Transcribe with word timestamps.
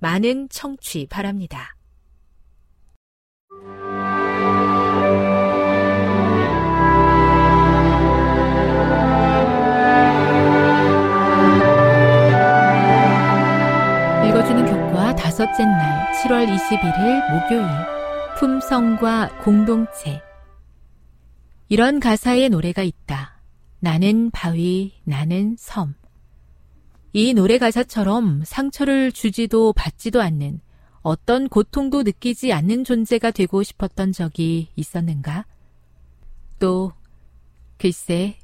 많은 0.00 0.48
청취 0.48 1.06
바랍니다. 1.08 1.76
읽어주는 14.26 14.64
교과 14.64 15.14
다섯째 15.16 15.64
날 15.64 16.12
7월 16.14 16.46
21일 16.48 17.32
목요일 17.32 17.66
품성과 18.38 19.42
공동체 19.42 20.22
이런 21.68 22.00
가사의 22.00 22.48
노래가 22.48 22.82
있다. 22.82 23.40
나는 23.78 24.30
바위, 24.30 24.94
나는 25.04 25.56
섬. 25.58 25.99
이 27.12 27.34
노래 27.34 27.58
가사처럼 27.58 28.42
상처를 28.44 29.10
주지도 29.10 29.72
받지도 29.72 30.20
않는 30.20 30.60
어떤 31.02 31.48
고통도 31.48 32.02
느끼지 32.02 32.52
않는 32.52 32.84
존재가 32.84 33.32
되고 33.32 33.62
싶었던 33.62 34.12
적이 34.12 34.68
있었는가? 34.76 35.46
또, 36.58 36.92
글쎄, 37.78 38.38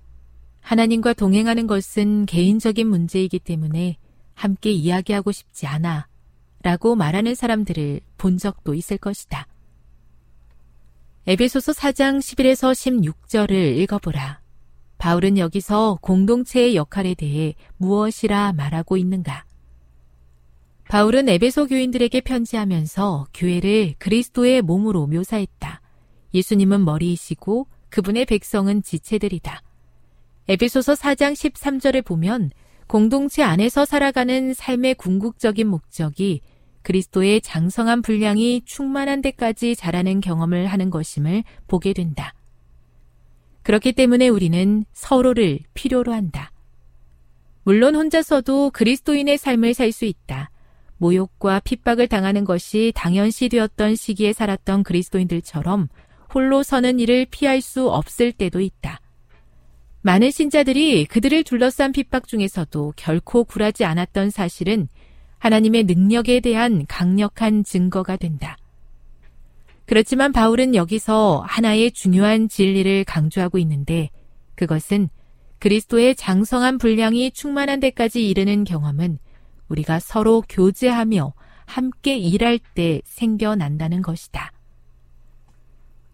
하나님과 0.60 1.12
동행하는 1.12 1.66
것은 1.68 2.26
개인적인 2.26 2.88
문제이기 2.88 3.38
때문에 3.38 3.98
함께 4.34 4.72
이야기하고 4.72 5.30
싶지 5.30 5.66
않아 5.66 6.08
라고 6.62 6.96
말하는 6.96 7.36
사람들을 7.36 8.00
본 8.18 8.38
적도 8.38 8.74
있을 8.74 8.98
것이다. 8.98 9.46
에베소서 11.28 11.72
4장 11.72 12.18
11에서 12.18 12.72
16절을 12.72 13.76
읽어보라. 13.78 14.40
바울은 14.98 15.38
여기서 15.38 15.98
공동체의 16.00 16.76
역할에 16.76 17.14
대해 17.14 17.54
무엇이라 17.76 18.52
말하고 18.52 18.96
있는가? 18.96 19.44
바울은 20.88 21.28
에베소 21.28 21.66
교인들에게 21.66 22.20
편지하면서 22.20 23.26
교회를 23.34 23.94
그리스도의 23.98 24.62
몸으로 24.62 25.06
묘사했다. 25.06 25.80
예수님은 26.32 26.84
머리이시고 26.84 27.66
그분의 27.88 28.26
백성은 28.26 28.82
지체들이다. 28.82 29.62
에베소서 30.48 30.94
4장 30.94 31.32
13절을 31.32 32.04
보면 32.04 32.50
공동체 32.86 33.42
안에서 33.42 33.84
살아가는 33.84 34.54
삶의 34.54 34.94
궁극적인 34.94 35.66
목적이 35.66 36.40
그리스도의 36.82 37.40
장성한 37.40 38.02
분량이 38.02 38.62
충만한 38.64 39.22
데까지 39.22 39.74
자라는 39.74 40.20
경험을 40.20 40.68
하는 40.68 40.90
것임을 40.90 41.42
보게 41.66 41.92
된다. 41.92 42.32
그렇기 43.66 43.94
때문에 43.94 44.28
우리는 44.28 44.84
서로를 44.92 45.58
필요로 45.74 46.12
한다. 46.12 46.52
물론 47.64 47.96
혼자서도 47.96 48.70
그리스도인의 48.70 49.38
삶을 49.38 49.74
살 49.74 49.90
수 49.90 50.04
있다. 50.04 50.52
모욕과 50.98 51.58
핍박을 51.64 52.06
당하는 52.06 52.44
것이 52.44 52.92
당연시 52.94 53.48
되었던 53.48 53.96
시기에 53.96 54.32
살았던 54.34 54.84
그리스도인들처럼 54.84 55.88
홀로 56.32 56.62
서는 56.62 57.00
일을 57.00 57.26
피할 57.28 57.60
수 57.60 57.90
없을 57.90 58.30
때도 58.30 58.60
있다. 58.60 59.00
많은 60.02 60.30
신자들이 60.30 61.06
그들을 61.06 61.42
둘러싼 61.42 61.90
핍박 61.90 62.28
중에서도 62.28 62.92
결코 62.94 63.42
굴하지 63.42 63.84
않았던 63.84 64.30
사실은 64.30 64.86
하나님의 65.38 65.82
능력에 65.86 66.38
대한 66.38 66.86
강력한 66.86 67.64
증거가 67.64 68.14
된다. 68.16 68.56
그렇지만 69.86 70.32
바울은 70.32 70.74
여기서 70.74 71.44
하나의 71.46 71.92
중요한 71.92 72.48
진리를 72.48 73.04
강조하고 73.04 73.58
있는데 73.58 74.10
그것은 74.56 75.08
그리스도의 75.58 76.16
장성한 76.16 76.78
분량이 76.78 77.30
충만한 77.30 77.80
데까지 77.80 78.28
이르는 78.28 78.64
경험은 78.64 79.18
우리가 79.68 80.00
서로 80.00 80.42
교제하며 80.48 81.32
함께 81.64 82.16
일할 82.16 82.58
때 82.74 83.00
생겨난다는 83.04 84.02
것이다. 84.02 84.52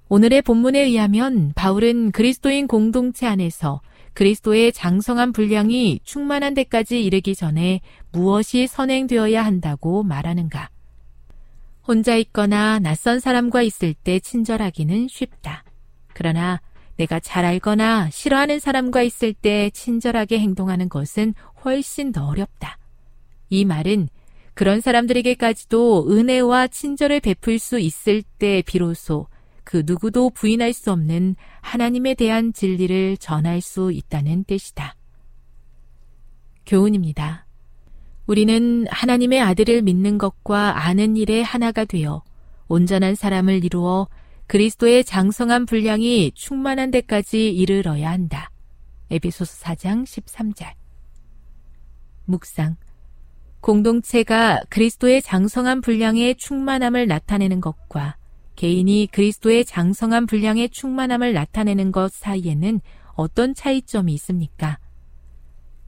오늘의 0.09 0.43
본문에 0.43 0.81
의하면 0.81 1.53
바울은 1.54 2.12
그리스도인 2.12 2.66
공동체 2.66 3.27
안에서 3.27 3.81
그리스도의 4.12 4.72
장성한 4.72 5.33
분량이 5.33 6.00
충만한 6.04 6.53
데까지 6.53 7.03
이르기 7.03 7.34
전에 7.34 7.80
무엇이 8.10 8.66
선행되어야 8.66 9.42
한다고 9.42 10.03
말하는가? 10.03 10.69
혼자 11.87 12.17
있거나 12.17 12.79
낯선 12.79 13.21
사람과 13.21 13.63
있을 13.63 13.95
때 13.95 14.21
친절하기는 14.21 15.09
쉽다. 15.09 15.65
그러나 16.15 16.61
내가 16.97 17.19
잘 17.21 17.45
알거나 17.45 18.11
싫어하는 18.11 18.61
사람과 18.61 19.03
있을 19.03 19.33
때 19.33 19.71
친절하게 19.71 20.39
행동하는 20.39 20.89
것은 20.89 21.34
훨씬 21.65 22.13
더 22.13 22.27
어렵다. 22.27 22.79
이 23.49 23.65
말은 23.65 24.09
그런 24.55 24.81
사람들에게까지도 24.81 26.11
은혜와 26.11 26.69
친절을 26.69 27.21
베풀 27.21 27.59
수 27.59 27.79
있을 27.79 28.23
때 28.23 28.63
비로소 28.65 29.27
그 29.65 29.83
누구도 29.87 30.31
부인할 30.31 30.73
수 30.73 30.93
없는 30.93 31.37
하나님에 31.61 32.15
대한 32.15 32.53
진리를 32.53 33.17
전할 33.19 33.61
수 33.61 33.93
있다는 33.93 34.45
뜻이다. 34.45 34.95
교훈입니다. 36.67 37.47
우리는 38.27 38.86
하나님의 38.89 39.41
아들을 39.41 39.83
믿는 39.83 40.19
것과 40.19 40.86
아는 40.86 41.16
일에 41.16 41.42
하나가 41.42 41.84
되어 41.84 42.22
온전한 42.69 43.15
사람을 43.15 43.65
이루어 43.65 44.09
그리스도의 44.47 45.04
장성한 45.04 45.66
분량이 45.66 46.33
충만한 46.34 46.91
데까지 46.91 47.51
이르러야 47.53 48.10
한다. 48.10 48.51
에베소서 49.10 49.65
4장 49.65 50.04
13절. 50.04 50.72
묵상. 52.27 52.77
공동체가 53.60 54.60
그리스도의 54.69 55.22
장성한 55.22 55.80
분량의 55.80 56.34
충만함을 56.36 57.07
나타내는 57.07 57.60
것과 57.60 58.16
개인이 58.57 59.09
그리스도의 59.13 59.65
장성한 59.65 60.27
분량의 60.27 60.71
충만함을 60.71 61.33
나타내는 61.33 61.92
것 61.92 62.13
사이에는 62.13 62.80
어떤 63.15 63.54
차이점이 63.54 64.13
있습니까? 64.15 64.78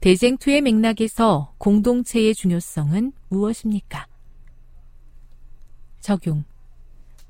대쟁투의 0.05 0.61
맥락에서 0.61 1.55
공동체의 1.57 2.35
중요성은 2.35 3.11
무엇입니까? 3.29 4.05
적용. 5.99 6.43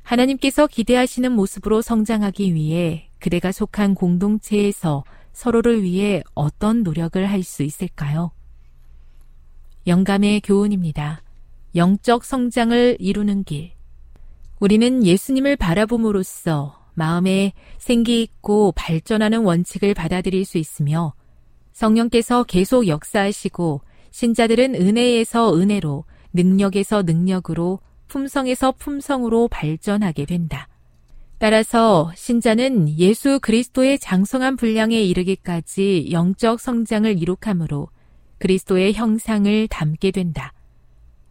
하나님께서 0.03 0.67
기대하시는 0.67 1.31
모습으로 1.31 1.81
성장하기 1.81 2.53
위해 2.53 3.09
그대가 3.19 3.53
속한 3.53 3.95
공동체에서 3.95 5.05
서로를 5.31 5.83
위해 5.83 6.21
어떤 6.33 6.83
노력을 6.83 7.25
할 7.25 7.43
수 7.43 7.63
있을까요? 7.63 8.31
영감의 9.87 10.41
교훈입니다. 10.41 11.21
영적 11.75 12.25
성장을 12.25 12.97
이루는 12.99 13.45
길. 13.45 13.71
우리는 14.59 15.05
예수님을 15.05 15.55
바라봄으로써 15.55 16.77
마음에 16.93 17.53
생기 17.77 18.21
있고 18.21 18.73
발전하는 18.73 19.45
원칙을 19.45 19.93
받아들일 19.93 20.43
수 20.43 20.57
있으며 20.57 21.13
성령께서 21.75 22.43
계속 22.45 22.87
역사하시고 22.87 23.81
신자들은 24.11 24.75
은혜에서 24.75 25.55
은혜로 25.57 26.05
능력에서 26.31 27.03
능력으로 27.03 27.79
품성에서 28.07 28.71
품성으로 28.77 29.49
발전하게 29.49 30.25
된다. 30.25 30.69
따라서 31.37 32.13
신자는 32.15 32.97
예수 32.97 33.39
그리스도의 33.41 33.99
장성한 33.99 34.55
분량에 34.55 35.01
이르기까지 35.01 36.07
영적 36.11 36.61
성장을 36.61 37.21
이룩함으로 37.21 37.89
그리스도의 38.37 38.93
형상을 38.93 39.67
담게 39.67 40.11
된다. 40.11 40.53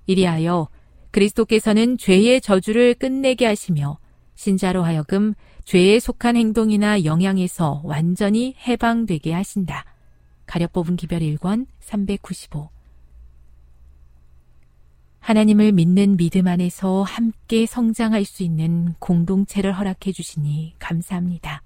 이리하여 0.06 0.68
그리스도께서는 1.10 1.96
죄의 1.96 2.42
저주를 2.42 2.94
끝내게 2.94 3.46
하시며 3.46 3.98
신자로 4.34 4.82
하여금 4.82 5.32
죄에 5.64 5.98
속한 6.00 6.36
행동이나 6.36 7.04
영향에서 7.04 7.80
완전히 7.84 8.54
해방되게 8.66 9.32
하신다. 9.32 9.93
가려 10.46 10.68
뽑은 10.68 10.96
기별 10.96 11.20
1권 11.20 11.66
395 11.80 12.70
하나님을 15.20 15.72
믿는 15.72 16.18
믿음 16.18 16.46
안에서 16.46 17.02
함께 17.02 17.64
성장할 17.64 18.26
수 18.26 18.42
있는 18.42 18.92
공동체를 18.98 19.72
허락해 19.72 20.12
주시니 20.12 20.74
감사합니다. 20.78 21.62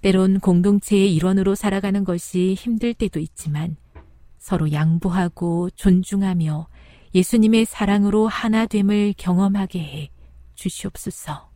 때론 0.00 0.40
공동체의 0.40 1.14
일원으로 1.14 1.54
살아가는 1.54 2.02
것이 2.02 2.54
힘들 2.54 2.94
때도 2.94 3.20
있지만 3.20 3.76
서로 4.38 4.72
양보하고 4.72 5.70
존중하며 5.70 6.66
예수님의 7.14 7.64
사랑으로 7.64 8.26
하나됨을 8.26 9.14
경험하게 9.16 9.78
해 9.78 10.10
주시옵소서. 10.54 11.48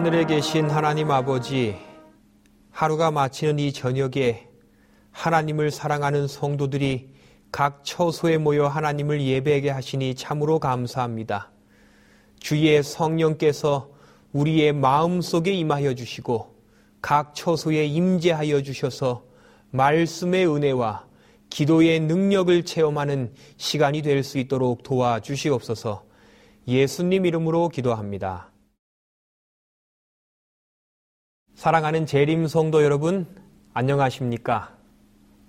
하늘에 0.00 0.24
계신 0.24 0.70
하나님 0.70 1.10
아버지, 1.10 1.76
하루가 2.70 3.10
마치는 3.10 3.58
이 3.58 3.70
저녁에 3.70 4.48
하나님을 5.10 5.70
사랑하는 5.70 6.26
성도들이 6.26 7.10
각 7.52 7.84
처소에 7.84 8.38
모여 8.38 8.66
하나님을 8.66 9.20
예배하게 9.20 9.68
하시니 9.68 10.14
참으로 10.14 10.58
감사합니다. 10.58 11.50
주의 12.38 12.82
성령께서 12.82 13.90
우리의 14.32 14.72
마음 14.72 15.20
속에 15.20 15.52
임하여 15.52 15.92
주시고 15.92 16.56
각 17.02 17.34
처소에 17.34 17.84
임재하여 17.84 18.62
주셔서 18.62 19.24
말씀의 19.70 20.48
은혜와 20.48 21.04
기도의 21.50 22.00
능력을 22.00 22.64
체험하는 22.64 23.34
시간이 23.58 24.00
될 24.00 24.24
수 24.24 24.38
있도록 24.38 24.82
도와주시옵소서 24.82 26.04
예수님 26.66 27.26
이름으로 27.26 27.68
기도합니다. 27.68 28.49
사랑하는 31.60 32.06
재림 32.06 32.46
성도 32.46 32.82
여러분, 32.82 33.26
안녕하십니까? 33.74 34.70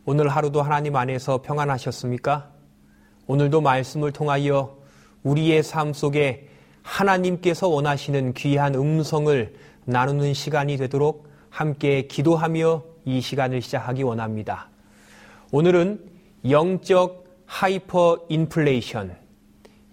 오늘 0.04 0.28
하루도 0.28 0.62
하나님 0.62 0.98
안에서 0.98 1.42
평안하셨습니까? 1.42 2.52
오늘도 3.28 3.62
말씀을 3.62 4.12
통하여 4.12 4.78
우리의 5.24 5.64
삶 5.64 5.94
속에 5.94 6.50
하나님께서 6.84 7.70
원하시는 7.70 8.34
귀한 8.34 8.76
음성을 8.76 9.56
나누는 9.86 10.34
시간이 10.34 10.76
되도록 10.76 11.30
함께 11.50 12.08
기도하며 12.08 12.84
이 13.06 13.22
시간을 13.22 13.62
시작하기 13.62 14.04
원합니다. 14.04 14.68
오늘은 15.54 16.04
영적 16.50 17.24
하이퍼 17.46 18.26
인플레이션, 18.28 19.16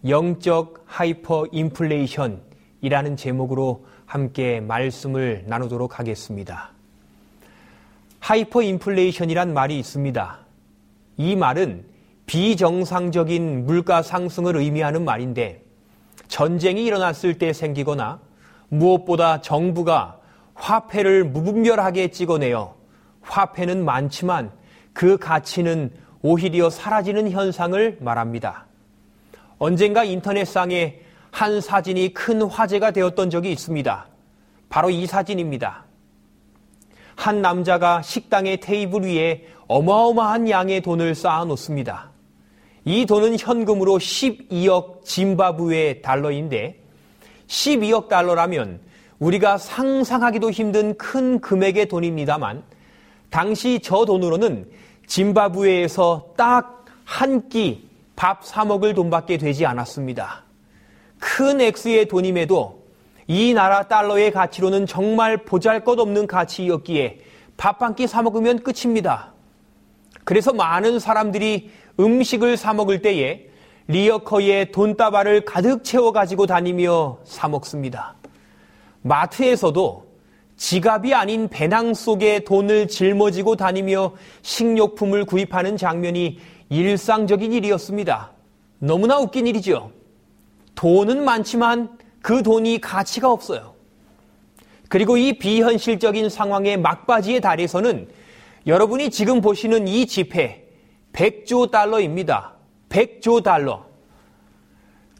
영적 0.08 0.82
하이퍼 0.84 1.46
인플레이션이라는 1.52 3.16
제목으로 3.16 3.86
함께 4.08 4.60
말씀을 4.60 5.44
나누도록 5.46 5.98
하겠습니다. 5.98 6.70
하이퍼 8.20 8.62
인플레이션이란 8.62 9.52
말이 9.52 9.78
있습니다. 9.78 10.38
이 11.18 11.36
말은 11.36 11.84
비정상적인 12.24 13.66
물가 13.66 14.02
상승을 14.02 14.56
의미하는 14.56 15.04
말인데 15.04 15.62
전쟁이 16.26 16.86
일어났을 16.86 17.36
때 17.36 17.52
생기거나 17.52 18.20
무엇보다 18.70 19.42
정부가 19.42 20.18
화폐를 20.54 21.24
무분별하게 21.24 22.08
찍어내어 22.08 22.76
화폐는 23.20 23.84
많지만 23.84 24.50
그 24.94 25.18
가치는 25.18 25.92
오히려 26.22 26.70
사라지는 26.70 27.30
현상을 27.30 27.98
말합니다. 28.00 28.64
언젠가 29.58 30.02
인터넷상에 30.04 31.07
한 31.30 31.60
사진이 31.60 32.14
큰 32.14 32.42
화제가 32.42 32.90
되었던 32.90 33.30
적이 33.30 33.52
있습니다. 33.52 34.06
바로 34.68 34.90
이 34.90 35.06
사진입니다. 35.06 35.84
한 37.16 37.42
남자가 37.42 38.02
식당의 38.02 38.60
테이블 38.60 39.02
위에 39.02 39.46
어마어마한 39.66 40.48
양의 40.48 40.82
돈을 40.82 41.14
쌓아 41.14 41.44
놓습니다. 41.44 42.10
이 42.84 43.06
돈은 43.06 43.38
현금으로 43.38 43.98
12억 43.98 45.04
짐바브웨 45.04 46.00
달러인데 46.00 46.80
12억 47.46 48.08
달러라면 48.08 48.80
우리가 49.18 49.58
상상하기도 49.58 50.50
힘든 50.50 50.96
큰 50.96 51.40
금액의 51.40 51.86
돈입니다만 51.86 52.62
당시 53.30 53.80
저 53.82 54.04
돈으로는 54.04 54.70
짐바브웨에서 55.06 56.34
딱 56.36 56.78
한 57.08 57.48
끼 57.48 57.88
밥 58.18 58.44
사 58.44 58.64
먹을 58.64 58.94
돈밖에 58.94 59.38
되지 59.38 59.64
않았습니다. 59.64 60.44
큰 61.18 61.60
액수의 61.60 62.08
돈임에도 62.08 62.78
이 63.26 63.52
나라 63.54 63.82
달러의 63.88 64.30
가치로는 64.32 64.86
정말 64.86 65.36
보잘 65.38 65.84
것 65.84 65.98
없는 65.98 66.26
가치였기에 66.26 67.18
밥 67.56 67.82
한 67.82 67.94
끼 67.94 68.04
사 68.06 68.22
먹으면 68.22 68.60
끝입니다. 68.62 69.32
그래서 70.24 70.52
많은 70.52 70.98
사람들이 70.98 71.70
음식을 71.98 72.56
사 72.56 72.72
먹을 72.72 73.02
때에 73.02 73.48
리어커에 73.88 74.70
돈다발을 74.70 75.44
가득 75.44 75.82
채워 75.82 76.12
가지고 76.12 76.46
다니며 76.46 77.18
사 77.24 77.48
먹습니다. 77.48 78.14
마트에서도 79.02 80.06
지갑이 80.56 81.14
아닌 81.14 81.48
배낭 81.48 81.94
속에 81.94 82.40
돈을 82.40 82.88
짊어지고 82.88 83.56
다니며 83.56 84.12
식료품을 84.42 85.24
구입하는 85.24 85.76
장면이 85.76 86.38
일상적인 86.68 87.52
일이었습니다. 87.52 88.32
너무나 88.80 89.18
웃긴 89.18 89.46
일이죠. 89.46 89.90
돈은 90.78 91.24
많지만 91.24 91.98
그 92.22 92.44
돈이 92.44 92.80
가치가 92.80 93.32
없어요. 93.32 93.74
그리고 94.88 95.16
이 95.16 95.36
비현실적인 95.36 96.30
상황의 96.30 96.76
막바지의 96.78 97.40
달에서는 97.40 98.08
여러분이 98.64 99.10
지금 99.10 99.40
보시는 99.40 99.88
이 99.88 100.06
지폐 100.06 100.68
100조 101.12 101.72
달러입니다. 101.72 102.52
100조 102.90 103.42
달러. 103.42 103.86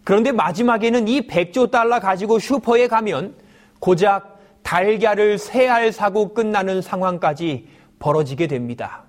그런데 0.05 0.31
마지막에는 0.31 1.09
이 1.09 1.27
100조 1.27 1.73
달러 1.73 1.99
가지고 1.99 2.39
슈퍼에 2.39 2.87
가면 2.87 3.35
고작 3.81 4.39
달걀을 4.63 5.39
세 5.39 5.67
알 5.69 5.93
사고 5.93 6.35
끝나는 6.35 6.83
상황까지 6.83 7.67
벌어지게 7.99 8.47
됩니다. 8.47 9.08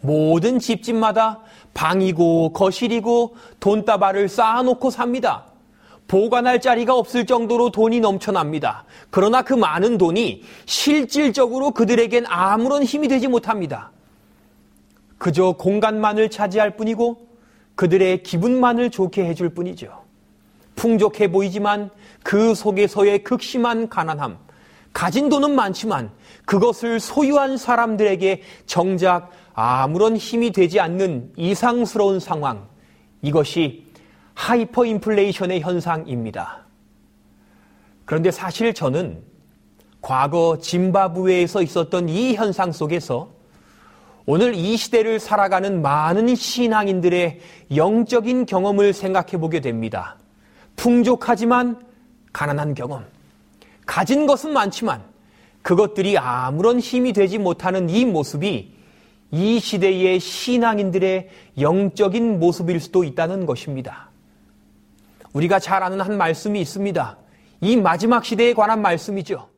모든 0.00 0.58
집집마다 0.58 1.40
방이고 1.74 2.52
거실이고 2.52 3.36
돈다발을 3.60 4.28
쌓아놓고 4.28 4.90
삽니다. 4.90 5.44
보관할 6.08 6.60
자리가 6.60 6.94
없을 6.94 7.26
정도로 7.26 7.70
돈이 7.70 8.00
넘쳐납니다. 8.00 8.84
그러나 9.10 9.42
그 9.42 9.52
많은 9.52 9.98
돈이 9.98 10.42
실질적으로 10.64 11.70
그들에겐 11.72 12.24
아무런 12.26 12.82
힘이 12.82 13.08
되지 13.08 13.28
못합니다. 13.28 13.92
그저 15.18 15.52
공간만을 15.52 16.30
차지할 16.30 16.76
뿐이고 16.76 17.28
그들의 17.74 18.22
기분만을 18.22 18.90
좋게 18.90 19.24
해줄 19.26 19.50
뿐이죠. 19.50 20.02
풍족해 20.76 21.30
보이지만 21.30 21.90
그 22.22 22.54
속에서의 22.54 23.24
극심한 23.24 23.88
가난함, 23.88 24.38
가진 24.92 25.28
돈은 25.28 25.54
많지만 25.54 26.10
그것을 26.46 26.98
소유한 27.00 27.56
사람들에게 27.56 28.42
정작 28.66 29.30
아무런 29.60 30.16
힘이 30.16 30.52
되지 30.52 30.78
않는 30.78 31.32
이상스러운 31.34 32.20
상황, 32.20 32.68
이것이 33.22 33.86
하이퍼 34.34 34.84
인플레이션의 34.84 35.62
현상입니다. 35.62 36.64
그런데 38.04 38.30
사실 38.30 38.72
저는 38.72 39.20
과거 40.00 40.58
짐바브웨에서 40.60 41.62
있었던 41.62 42.08
이 42.08 42.36
현상 42.36 42.70
속에서 42.70 43.30
오늘 44.26 44.54
이 44.54 44.76
시대를 44.76 45.18
살아가는 45.18 45.82
많은 45.82 46.36
신앙인들의 46.36 47.40
영적인 47.74 48.46
경험을 48.46 48.92
생각해 48.92 49.40
보게 49.40 49.58
됩니다. 49.58 50.18
풍족하지만 50.76 51.82
가난한 52.32 52.74
경험. 52.74 53.04
가진 53.86 54.28
것은 54.28 54.52
많지만 54.52 55.02
그것들이 55.62 56.16
아무런 56.16 56.78
힘이 56.78 57.12
되지 57.12 57.38
못하는 57.38 57.90
이 57.90 58.04
모습이 58.04 58.77
이 59.30 59.60
시대의 59.60 60.20
신앙인들의 60.20 61.28
영적인 61.60 62.40
모습일 62.40 62.80
수도 62.80 63.04
있다는 63.04 63.46
것입니다. 63.46 64.10
우리가 65.32 65.58
잘 65.58 65.82
아는 65.82 66.00
한 66.00 66.16
말씀이 66.16 66.60
있습니다. 66.60 67.18
이 67.60 67.76
마지막 67.76 68.24
시대에 68.24 68.54
관한 68.54 68.80
말씀이죠. 68.80 69.48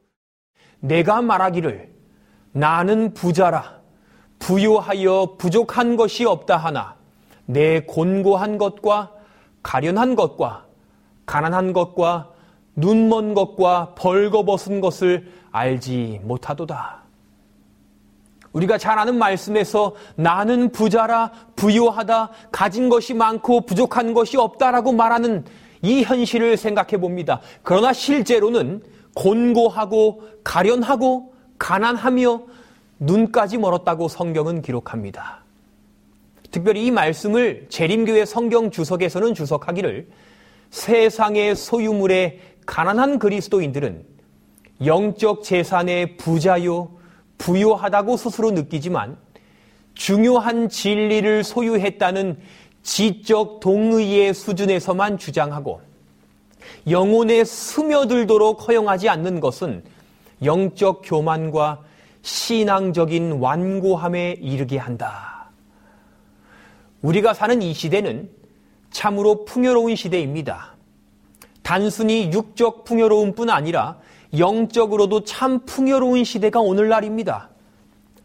내가 0.81 1.23
말하기를 1.23 1.91
나는 2.53 3.15
부자라 3.15 3.81
부유하여 4.39 5.37
부족한 5.39 5.97
것이 5.97 6.25
없다 6.25 6.57
하나 6.57 6.97
내 7.47 7.81
곤고한 7.81 8.59
것과 8.59 9.13
가련한 9.63 10.17
것과 10.17 10.67
가난한 11.27 11.73
것과 11.73 12.31
눈먼 12.75 13.35
것과 13.35 13.95
벌거벗은 13.95 14.81
것을 14.81 15.31
알지 15.53 16.21
못하도다. 16.25 17.00
우리가 18.53 18.79
잘 18.79 18.99
아는 18.99 19.17
말씀에서 19.19 19.95
나는 20.17 20.73
부자라 20.73 21.31
부유하다 21.57 22.31
가진 22.51 22.89
것이 22.89 23.15
많고 23.15 23.63
부족한 23.63 24.13
것이 24.13 24.37
없다라고 24.37 24.93
말하는 24.93 25.45
이 25.83 26.03
현실을 26.03 26.57
생각해 26.57 26.99
봅니다. 26.99 27.41
그러나 27.63 27.93
실제로는 27.93 28.83
곤고하고 29.15 30.23
가련하고 30.45 31.33
가난하며 31.59 32.43
눈까지 32.99 33.59
멀었다고 33.59 34.09
성경은 34.09 34.63
기록합니다. 34.63 35.41
특별히 36.51 36.87
이 36.87 36.91
말씀을 36.91 37.67
재림교회 37.69 38.25
성경 38.25 38.71
주석에서는 38.71 39.35
주석하기를 39.35 40.09
세상의 40.71 41.57
소유물에 41.57 42.41
가난한 42.67 43.19
그리스도인들은 43.19 44.05
영적 44.85 45.43
재산의 45.43 46.17
부자요, 46.17 46.91
부유하다고 47.41 48.17
스스로 48.17 48.51
느끼지만 48.51 49.17
중요한 49.95 50.69
진리를 50.69 51.43
소유했다는 51.43 52.39
지적 52.83 53.61
동의의 53.61 54.33
수준에서만 54.35 55.19
주장하고 55.19 55.81
영혼에 56.89 57.45
스며들도록 57.45 58.69
허용하지 58.69 59.09
않는 59.09 59.41
것은 59.41 59.83
영적 60.45 61.03
교만과 61.05 61.83
신앙적인 62.23 63.33
완고함에 63.33 64.37
이르게 64.41 64.79
한다. 64.79 65.51
우리가 67.03 67.33
사는 67.35 67.61
이 67.63 67.73
시대는 67.73 68.31
참으로 68.91 69.45
풍요로운 69.45 69.97
시대입니다. 69.97 70.75
단순히 71.63 72.31
육적 72.33 72.85
풍요로움뿐 72.85 73.49
아니라 73.49 73.99
영적으로도 74.37 75.25
참 75.25 75.61
풍요로운 75.67 76.25
시대가 76.25 76.61
오늘날입니다. 76.61 77.51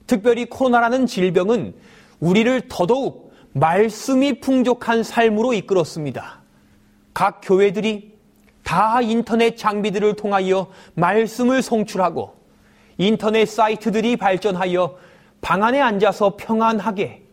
특별히 0.08 0.46
코로나라는 0.46 1.06
질병은 1.08 1.74
우리를 2.20 2.68
더더욱 2.70 3.34
말씀이 3.54 4.40
풍족한 4.40 5.04
삶으로 5.04 5.54
이끌었습니다. 5.54 6.42
각 7.14 7.42
교회들이 7.44 8.14
다 8.64 9.02
인터넷 9.02 9.56
장비들을 9.58 10.16
통하여 10.16 10.68
말씀을 10.96 11.62
송출하고 11.62 12.36
인터넷 12.98 13.46
사이트들이 13.46 14.18
발전하여 14.18 14.98
방 15.42 15.64
안에 15.64 15.80
앉아서 15.80 16.36
평안하게 16.38 17.24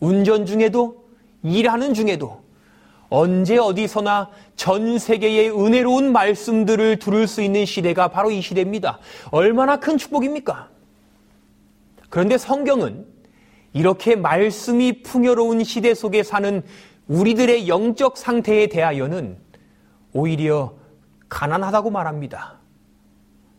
운전 0.00 0.46
중에도 0.46 1.04
일하는 1.42 1.94
중에도 1.94 2.41
언제 3.12 3.58
어디서나 3.58 4.30
전 4.56 4.98
세계의 4.98 5.50
은혜로운 5.50 6.12
말씀들을 6.12 6.98
들을 6.98 7.26
수 7.26 7.42
있는 7.42 7.66
시대가 7.66 8.08
바로 8.08 8.30
이 8.30 8.40
시대입니다. 8.40 9.00
얼마나 9.30 9.78
큰 9.78 9.98
축복입니까? 9.98 10.70
그런데 12.08 12.38
성경은 12.38 13.04
이렇게 13.74 14.16
말씀이 14.16 15.02
풍요로운 15.02 15.62
시대 15.62 15.94
속에 15.94 16.22
사는 16.22 16.62
우리들의 17.06 17.68
영적 17.68 18.16
상태에 18.16 18.68
대하여는 18.68 19.36
오히려 20.14 20.72
가난하다고 21.28 21.90
말합니다. 21.90 22.60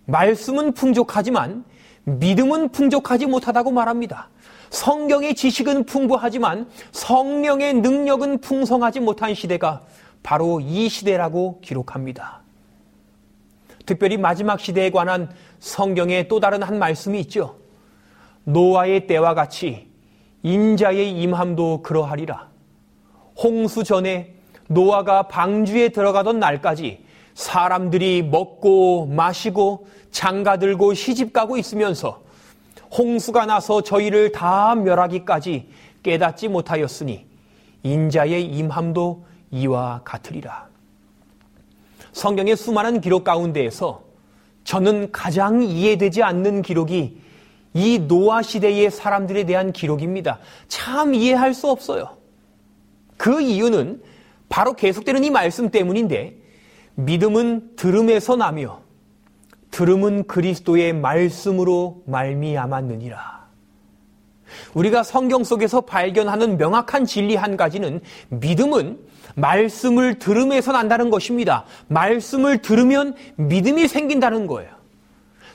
말씀은 0.05 0.73
풍족하지만 0.73 1.63
믿음은 2.05 2.69
풍족하지 2.69 3.27
못하다고 3.27 3.69
말합니다. 3.69 4.29
성경의 4.73 5.35
지식은 5.35 5.85
풍부하지만 5.85 6.67
성령의 6.91 7.75
능력은 7.75 8.39
풍성하지 8.39 9.01
못한 9.01 9.35
시대가 9.35 9.83
바로 10.23 10.59
이 10.59 10.89
시대라고 10.89 11.59
기록합니다. 11.61 12.41
특별히 13.85 14.17
마지막 14.17 14.59
시대에 14.59 14.89
관한 14.89 15.29
성경의 15.59 16.27
또 16.27 16.39
다른 16.39 16.63
한 16.63 16.79
말씀이 16.79 17.19
있죠. 17.19 17.57
노아의 18.45 19.05
때와 19.05 19.35
같이 19.35 19.87
인자의 20.41 21.11
임함도 21.21 21.83
그러하리라. 21.83 22.49
홍수 23.37 23.83
전에 23.83 24.33
노아가 24.67 25.27
방주에 25.27 25.89
들어가던 25.89 26.39
날까지 26.39 27.05
사람들이 27.35 28.23
먹고 28.23 29.05
마시고 29.05 29.87
장가 30.09 30.57
들고 30.57 30.95
시집 30.95 31.31
가고 31.31 31.57
있으면서 31.57 32.23
홍수가 32.97 33.45
나서 33.45 33.81
저희를 33.81 34.31
다 34.31 34.75
멸하기까지 34.75 35.67
깨닫지 36.03 36.47
못하였으니 36.47 37.25
인자의 37.83 38.45
임함도 38.45 39.25
이와 39.51 40.01
같으리라. 40.03 40.67
성경의 42.11 42.55
수많은 42.55 43.01
기록 43.01 43.23
가운데에서 43.23 44.03
저는 44.63 45.11
가장 45.11 45.63
이해되지 45.63 46.23
않는 46.23 46.61
기록이 46.61 47.21
이 47.73 47.99
노아 48.07 48.41
시대의 48.41 48.91
사람들에 48.91 49.45
대한 49.45 49.71
기록입니다. 49.71 50.39
참 50.67 51.13
이해할 51.13 51.53
수 51.53 51.69
없어요. 51.69 52.17
그 53.17 53.41
이유는 53.41 54.01
바로 54.47 54.73
계속되는 54.73 55.23
이 55.23 55.31
말씀 55.31 55.71
때문인데 55.71 56.37
믿음은 56.95 57.75
들음에서 57.75 58.35
나며 58.35 58.82
들음은 59.73 60.27
그리스도의 60.27 60.93
말씀으로 60.93 62.03
말미암았느니라. 62.05 63.43
우리가 64.75 65.01
성경 65.01 65.43
속에서 65.43 65.81
발견하는 65.81 66.59
명확한 66.59 67.05
진리 67.05 67.35
한 67.35 67.57
가지는 67.57 67.99
믿음은 68.29 68.99
말씀을 69.33 70.19
들음에서 70.19 70.73
난다는 70.73 71.09
것입니다. 71.09 71.65
말씀을 71.87 72.59
들으면 72.59 73.15
믿음이 73.35 73.87
생긴다는 73.87 74.45
거예요. 74.45 74.71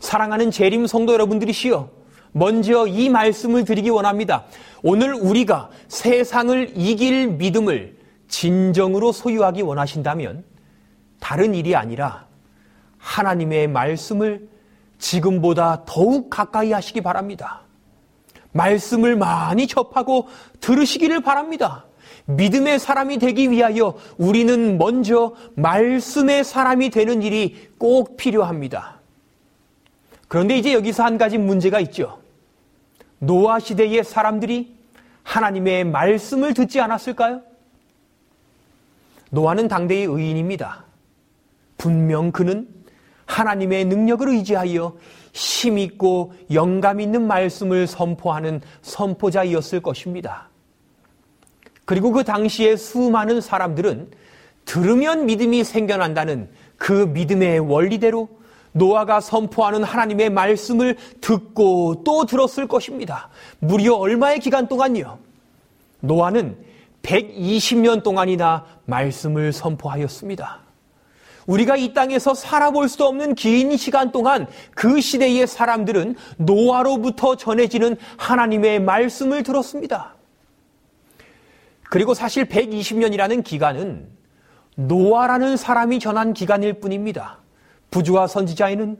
사랑하는 0.01 0.51
재림 0.51 0.89
성도 0.89 1.13
여러분들이시여, 1.13 1.89
먼저 2.33 2.89
이 2.89 3.09
말씀을 3.09 3.65
드리기 3.65 3.91
원합니다. 3.91 4.47
오늘 4.83 5.15
우리가 5.15 5.71
세상을 5.87 6.73
이길 6.75 7.29
믿음을 7.29 7.97
진정으로 8.27 9.13
소유하기 9.13 9.63
원하신다면 9.63 10.43
다른 11.21 11.55
일이 11.55 11.77
아니라 11.77 12.27
하나님의 12.99 13.69
말씀을 13.69 14.49
지금보다 14.99 15.85
더욱 15.87 16.28
가까이 16.31 16.73
하시기 16.73 17.00
바랍니다. 17.00 17.62
말씀을 18.52 19.17
많이 19.17 19.67
접하고 19.67 20.28
들으시기를 20.61 21.21
바랍니다. 21.21 21.85
믿음의 22.26 22.78
사람이 22.78 23.19
되기 23.19 23.50
위하여 23.50 23.97
우리는 24.19 24.76
먼저 24.76 25.35
말씀의 25.55 26.45
사람이 26.45 26.90
되는 26.90 27.23
일이 27.23 27.71
꼭 27.78 28.17
필요합니다. 28.17 28.99
그런데 30.26 30.59
이제 30.59 30.75
여기서 30.75 31.05
한 31.05 31.17
가지 31.17 31.38
문제가 31.38 31.81
있죠. 31.81 32.21
노아 33.19 33.59
시대의 33.59 34.05
사람들이 34.05 34.76
하나님의 35.23 35.85
말씀을 35.85 36.55
듣지 36.55 36.81
않았을까요? 36.81 37.43
노아는 39.31 39.69
당대의 39.69 40.05
의인입니다. 40.05 40.85
분명 41.76 42.31
그는 42.33 42.69
하나님의 43.28 43.85
능력을 43.85 44.28
의지하여 44.28 44.97
힘 45.32 45.78
있고 45.78 46.32
영감 46.52 47.00
있는 47.00 47.26
말씀을 47.26 47.87
선포하는 47.87 48.61
선포자이었을 48.82 49.80
것입니다. 49.80 50.49
그리고 51.85 52.11
그 52.11 52.25
당시에 52.25 52.76
수많은 52.76 53.40
사람들은 53.40 54.11
들으면 54.64 55.26
믿음이 55.26 55.62
생겨난다는 55.64 56.49
그 56.76 56.92
믿음의 56.92 57.61
원리대로 57.61 58.28
노아가 58.73 59.20
선포하는 59.20 59.82
하나님의 59.82 60.30
말씀을 60.30 60.97
듣고 61.20 62.02
또 62.04 62.26
들었을 62.26 62.66
것입니다. 62.66 63.28
무려 63.58 63.94
얼마의 63.94 64.40
기간 64.40 64.68
동안요? 64.68 65.18
노아는 66.00 66.56
120년 67.02 68.02
동안이나 68.02 68.64
말씀을 68.85 69.52
선포하였습니다. 69.52 70.68
우리가 71.49 71.76
이 71.76 71.95
땅에서 71.95 72.35
살아볼 72.35 72.88
수도 72.88 73.07
없는 73.07 73.35
긴 73.35 73.75
시간 73.76 74.12
동안 74.12 74.47
그 74.75 75.00
시대의 75.00 75.47
사람들은 75.47 76.14
노아로부터 76.37 77.37
전해지는 77.37 77.97
하나님의 78.19 78.81
말씀을 78.81 79.43
들었습니다. 79.43 80.14
그리고 81.85 82.12
사실 82.12 82.45
120년이라는 82.45 83.43
기간은 83.43 84.09
노아라는 84.75 85.57
사람이 85.57 85.99
전한 86.00 86.35
기간일 86.35 86.75
뿐입니다. 86.75 87.38
부주와 87.90 88.26
선지자에는 88.26 88.99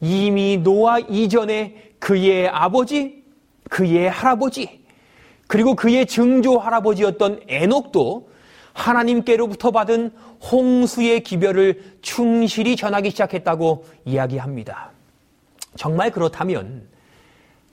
이미 0.00 0.56
노아 0.56 1.00
이전에 1.00 1.94
그의 1.98 2.48
아버지, 2.48 3.24
그의 3.68 4.08
할아버지, 4.08 4.84
그리고 5.48 5.74
그의 5.74 6.06
증조 6.06 6.58
할아버지였던 6.58 7.40
에녹도 7.48 8.28
하나님께로부터 8.78 9.70
받은 9.72 10.12
홍수의 10.50 11.24
기별을 11.24 11.98
충실히 12.00 12.76
전하기 12.76 13.10
시작했다고 13.10 13.84
이야기합니다. 14.04 14.92
정말 15.76 16.10
그렇다면 16.10 16.86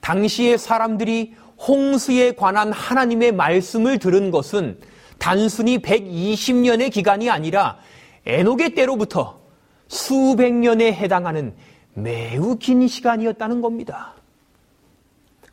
당시의 0.02 0.58
사람들이 0.58 1.36
홍수에 1.68 2.34
관한 2.34 2.72
하나님의 2.72 3.32
말씀을 3.32 4.00
들은 4.00 4.32
것은 4.32 4.80
단순히 5.18 5.80
120년의 5.80 6.92
기간이 6.92 7.30
아니라 7.30 7.78
에녹의 8.26 8.76
때로부터 8.76 9.40
수백 9.88 10.54
년에 10.54 10.92
해당하는 10.92 11.54
매우 11.94 12.58
긴 12.58 12.88
시간이었다는 12.88 13.62
겁니다. 13.62 14.16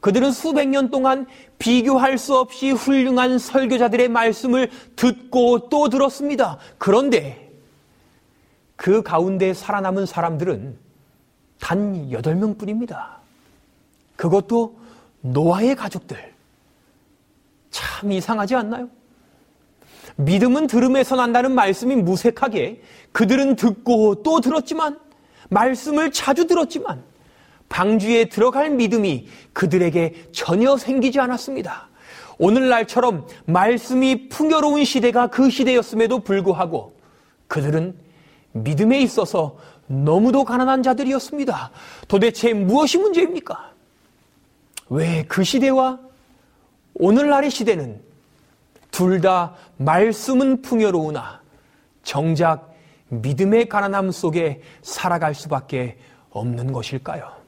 그들은 0.03 0.33
수백 0.33 0.69
년 0.69 0.91
동안 0.91 1.27
비교할 1.59 2.19
수 2.19 2.37
없이 2.37 2.73
훌륭한 2.73 3.39
설교자들의 3.39 4.09
말씀을 4.09 4.69
듣고 4.97 5.69
또 5.69 5.89
들었습니다. 5.89 6.59
그런데 6.77 7.53
그 8.75 9.01
가운데 9.01 9.55
살아남은 9.55 10.07
사람들은 10.07 10.77
단 11.61 12.11
8명 12.11 12.59
뿐입니다. 12.59 13.21
그것도 14.17 14.77
노아의 15.21 15.77
가족들. 15.77 16.35
참 17.71 18.11
이상하지 18.11 18.57
않나요? 18.57 18.89
믿음은 20.17 20.67
들음에서 20.67 21.15
난다는 21.15 21.55
말씀이 21.55 21.95
무색하게 21.95 22.83
그들은 23.13 23.55
듣고 23.55 24.25
또 24.25 24.41
들었지만 24.41 24.99
말씀을 25.49 26.11
자주 26.11 26.49
들었지만 26.49 27.05
방주에 27.73 28.27
들어갈 28.27 28.69
믿음이 28.69 29.27
그들에게 29.55 30.29
전혀 30.31 30.77
생기지 30.77 31.19
않았습니다. 31.21 31.89
오늘날처럼 32.39 33.27
말씀이 33.47 34.29
풍요로운 34.29 34.85
시대가 34.85 35.29
그 35.29 35.49
시대였음에도 35.49 36.19
불구하고 36.19 36.95
그들은 37.49 37.97
믿음에 38.53 39.01
있어서 39.01 39.57
너무도 39.87 40.45
가난한 40.45 40.83
자들이었습니다. 40.83 41.71
도대체 42.09 42.53
무엇이 42.53 42.99
문제입니까? 42.99 43.73
왜 44.91 45.25
그 45.27 45.43
시대와 45.43 45.99
오늘날의 46.95 47.51
시대는 47.51 48.03
둘 48.91 49.23
다 49.23 49.55
말씀은 49.79 50.61
풍요로우나 50.61 51.41
정작 52.03 52.75
믿음의 53.09 53.71
가난함 53.71 54.11
속에 54.11 54.61
살아갈 54.83 55.35
수밖에 55.35 55.97
없는 56.31 56.73
것일까요? 56.73 57.42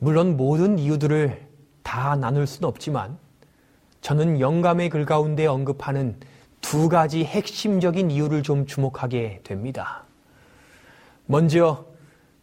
물론 0.00 0.38
모든 0.38 0.78
이유들을 0.78 1.46
다 1.82 2.16
나눌 2.16 2.46
수는 2.46 2.66
없지만 2.66 3.18
저는 4.00 4.40
영감의 4.40 4.88
글 4.88 5.04
가운데 5.04 5.46
언급하는 5.46 6.16
두 6.62 6.88
가지 6.88 7.22
핵심적인 7.22 8.10
이유를 8.10 8.42
좀 8.42 8.64
주목하게 8.64 9.40
됩니다. 9.44 10.04
먼저 11.26 11.84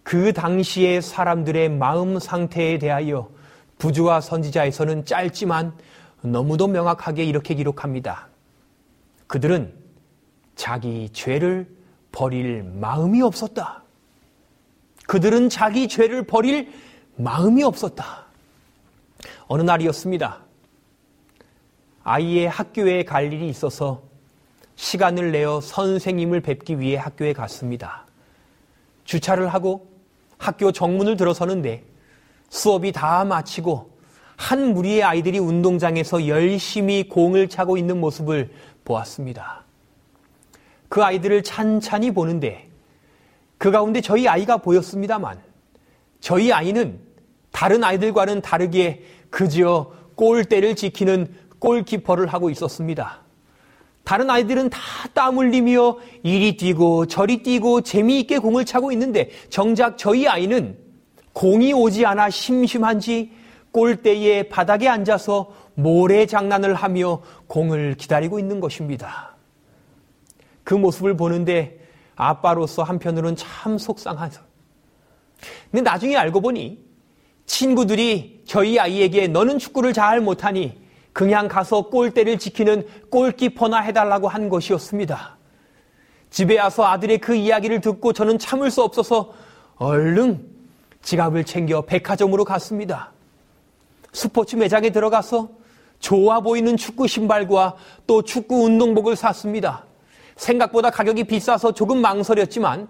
그 0.04 0.34
당시의 0.34 1.02
사람들의 1.02 1.70
마음 1.70 2.20
상태에 2.20 2.78
대하여 2.78 3.30
부주와 3.80 4.22
선지자에서는 4.22 5.06
짧지만 5.06 5.74
너무도 6.22 6.68
명확하게 6.68 7.24
이렇게 7.24 7.56
기록합니다. 7.56 8.28
그들은 9.26 9.74
자기 10.56 11.10
죄를 11.12 11.68
버릴 12.12 12.64
마음이 12.64 13.22
없었다. 13.24 13.82
그들은 15.08 15.50
자기 15.50 15.88
죄를 15.88 16.28
버릴 16.28 16.72
마음이 17.18 17.64
없었다. 17.64 18.26
어느 19.48 19.64
날이었습니다. 19.64 20.40
아이의 22.04 22.48
학교에 22.48 23.04
갈 23.04 23.34
일이 23.34 23.50
있어서 23.50 24.04
시간을 24.76 25.32
내어 25.32 25.60
선생님을 25.60 26.42
뵙기 26.42 26.80
위해 26.80 26.96
학교에 26.96 27.34
갔습니다. 27.34 28.06
주차를 29.04 29.48
하고 29.48 29.88
학교 30.38 30.72
정문을 30.72 31.18
들어서는데 31.18 31.84
수업이 32.50 32.92
다 32.92 33.26
마치고 33.26 33.98
한 34.36 34.74
무리의 34.74 35.04
아이들이 35.04 35.40
운동장에서 35.40 36.28
열심히 36.28 37.10
공을 37.10 37.50
차고 37.50 37.78
있는 37.78 38.00
모습을 38.00 38.52
보았습니다. 38.86 39.64
그 40.90 41.04
아이들을 41.04 41.42
찬찬히 41.42 42.12
보는데 42.12 42.70
그 43.58 43.72
가운데 43.72 44.00
저희 44.00 44.28
아이가 44.28 44.58
보였습니다만 44.58 45.42
저희 46.20 46.54
아이는 46.54 47.07
다른 47.58 47.84
아이들과는 47.84 48.42
다르게 48.42 49.04
그저 49.32 49.92
골대를 50.14 50.76
지키는 50.76 51.34
골키퍼를 51.58 52.28
하고 52.28 52.52
있었습니다. 52.52 53.24
다른 54.04 54.30
아이들은 54.30 54.70
다 54.70 54.80
땀 55.16 55.40
흘리며 55.40 55.98
이리 56.22 56.56
뛰고 56.56 57.08
저리 57.08 57.42
뛰고 57.42 57.82
재미있게 57.82 58.38
공을 58.38 58.66
차고 58.66 58.92
있는데 58.92 59.32
정작 59.50 59.98
저희 59.98 60.28
아이는 60.28 60.78
공이 61.34 61.74
오지 61.74 62.06
않아 62.06 62.30
심심한지 62.30 63.32
골대에 63.72 64.50
바닥에 64.50 64.88
앉아서 64.88 65.52
모래 65.74 66.28
장난을 66.28 66.76
하며 66.76 67.24
공을 67.48 67.96
기다리고 67.96 68.38
있는 68.38 68.60
것입니다. 68.60 69.36
그 70.64 70.76
모습을 70.76 71.18
보는데 71.18 71.80
아빠로서 72.16 72.84
한편으로는 72.84 73.36
참 73.36 73.80
속상하죠. 73.80 74.42
근데 75.72 75.82
나중에 75.82 76.16
알고 76.16 76.42
보니 76.42 76.87
친구들이 77.48 78.44
저희 78.46 78.78
아이에게 78.78 79.28
너는 79.28 79.58
축구를 79.58 79.94
잘 79.94 80.22
못하니 80.22 80.80
그냥 81.12 81.48
가서 81.48 81.90
골대를 81.90 82.38
지키는 82.38 82.86
골키퍼나 83.10 83.80
해달라고 83.80 84.28
한 84.28 84.50
것이었습니다. 84.50 85.38
집에 86.30 86.60
와서 86.60 86.86
아들의 86.86 87.18
그 87.18 87.34
이야기를 87.34 87.82
듣고 87.82 88.14
저는 88.14 88.38
참을 88.38 88.70
수 88.70 88.84
없어서 88.84 89.34
얼른 89.78 90.46
지갑을 91.02 91.46
챙겨 91.46 91.82
백화점으로 91.82 92.44
갔습니다. 92.46 93.12
스포츠 94.14 94.56
매장에 94.56 94.92
들어가서 94.92 95.50
좋아 96.00 96.42
보이는 96.42 96.78
축구 96.78 97.08
신발과 97.08 97.76
또 98.06 98.22
축구 98.22 98.66
운동복을 98.66 99.16
샀습니다. 99.16 99.86
생각보다 100.36 100.92
가격이 100.92 101.24
비싸서 101.24 101.72
조금 101.74 102.02
망설였지만 102.02 102.88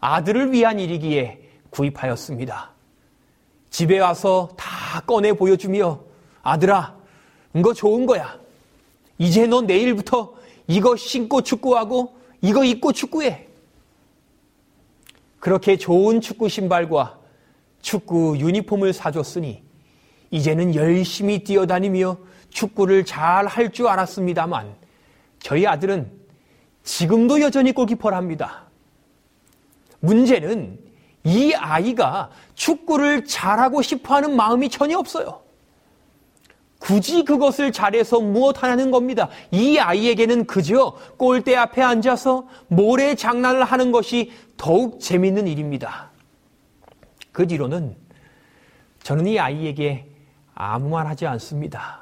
아들을 0.00 0.52
위한 0.52 0.80
일이기에 0.80 1.40
구입하였습니다. 1.70 2.77
집에 3.70 3.98
와서 3.98 4.48
다 4.56 5.00
꺼내 5.06 5.32
보여주며 5.32 6.00
아들아, 6.42 6.96
이거 7.54 7.72
좋은 7.74 8.06
거야. 8.06 8.38
이제 9.18 9.46
너 9.46 9.60
내일부터 9.62 10.34
이거 10.66 10.96
신고 10.96 11.42
축구하고 11.42 12.16
이거 12.40 12.64
입고 12.64 12.92
축구해. 12.92 13.48
그렇게 15.40 15.76
좋은 15.76 16.20
축구 16.20 16.48
신발과 16.48 17.18
축구 17.80 18.36
유니폼을 18.38 18.92
사줬으니 18.92 19.62
이제는 20.30 20.74
열심히 20.74 21.42
뛰어다니며 21.44 22.18
축구를 22.50 23.04
잘 23.04 23.46
할 23.46 23.70
줄 23.72 23.86
알았습니다만 23.88 24.74
저희 25.40 25.66
아들은 25.66 26.10
지금도 26.82 27.40
여전히 27.40 27.72
골키퍼랍니다. 27.72 28.64
문제는 30.00 30.78
이 31.24 31.52
아이가 31.54 32.30
축구를 32.54 33.24
잘하고 33.24 33.82
싶어 33.82 34.14
하는 34.14 34.36
마음이 34.36 34.68
전혀 34.68 34.98
없어요. 34.98 35.40
굳이 36.78 37.24
그것을 37.24 37.72
잘해서 37.72 38.20
무엇 38.20 38.62
하냐는 38.62 38.90
겁니다. 38.90 39.28
이 39.50 39.78
아이에게는 39.78 40.46
그저 40.46 40.96
골대 41.16 41.56
앞에 41.56 41.82
앉아서 41.82 42.46
모래 42.68 43.14
장난을 43.14 43.64
하는 43.64 43.90
것이 43.90 44.32
더욱 44.56 45.00
재밌는 45.00 45.48
일입니다. 45.48 46.10
그 47.32 47.46
뒤로는 47.46 47.96
저는 49.02 49.26
이 49.26 49.38
아이에게 49.38 50.06
아무 50.54 50.90
말 50.90 51.06
하지 51.06 51.26
않습니다. 51.26 52.00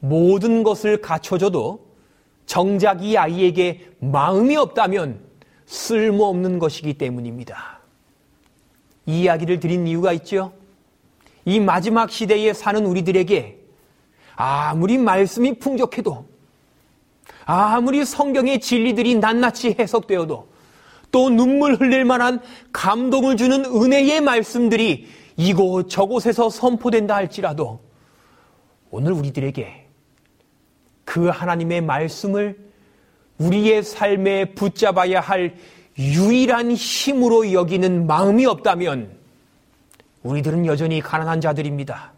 모든 0.00 0.62
것을 0.62 1.00
갖춰줘도 1.00 1.86
정작 2.46 3.02
이 3.02 3.16
아이에게 3.16 3.90
마음이 3.98 4.56
없다면 4.56 5.20
쓸모없는 5.66 6.58
것이기 6.58 6.94
때문입니다. 6.94 7.75
이 9.06 9.22
이야기를 9.22 9.60
드린 9.60 9.86
이유가 9.86 10.12
있죠. 10.12 10.52
이 11.44 11.60
마지막 11.60 12.10
시대에 12.10 12.52
사는 12.52 12.84
우리들에게 12.84 13.58
아무리 14.34 14.98
말씀이 14.98 15.58
풍족해도 15.58 16.26
아무리 17.44 18.04
성경의 18.04 18.60
진리들이 18.60 19.14
낱낱이 19.16 19.76
해석되어도 19.78 20.48
또 21.12 21.30
눈물 21.30 21.76
흘릴 21.76 22.04
만한 22.04 22.40
감동을 22.72 23.36
주는 23.36 23.64
은혜의 23.64 24.20
말씀들이 24.20 25.06
이곳 25.36 25.88
저곳에서 25.88 26.50
선포된다 26.50 27.14
할지라도 27.14 27.80
오늘 28.90 29.12
우리들에게 29.12 29.86
그 31.04 31.28
하나님의 31.28 31.82
말씀을 31.82 32.58
우리의 33.38 33.82
삶에 33.82 34.54
붙잡아야 34.54 35.20
할 35.20 35.54
유일한 35.98 36.72
힘으로 36.72 37.52
여기는 37.52 38.06
마음이 38.06 38.44
없다면 38.46 39.10
우리들은 40.22 40.66
여전히 40.66 41.00
가난한 41.00 41.40
자들입니다. 41.40 42.12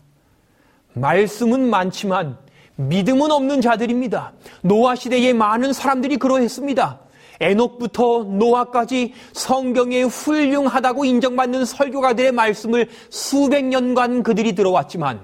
말씀은 0.95 1.69
많지만 1.71 2.37
믿음은 2.77 3.31
없는 3.31 3.61
자들입니다. 3.61 4.33
노아 4.63 4.95
시대에 4.95 5.33
많은 5.33 5.73
사람들이 5.73 6.17
그러했습니다. 6.17 7.01
에녹부터 7.41 8.25
노아까지 8.25 9.15
성경에 9.33 10.03
훌륭하다고 10.03 11.05
인정받는 11.05 11.65
설교가들의 11.65 12.33
말씀을 12.33 12.89
수백 13.11 13.65
년간 13.65 14.23
그들이 14.25 14.55
들어왔지만 14.55 15.21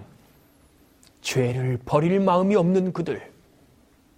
죄를 1.22 1.78
버릴 1.84 2.20
마음이 2.20 2.54
없는 2.54 2.92
그들, 2.92 3.33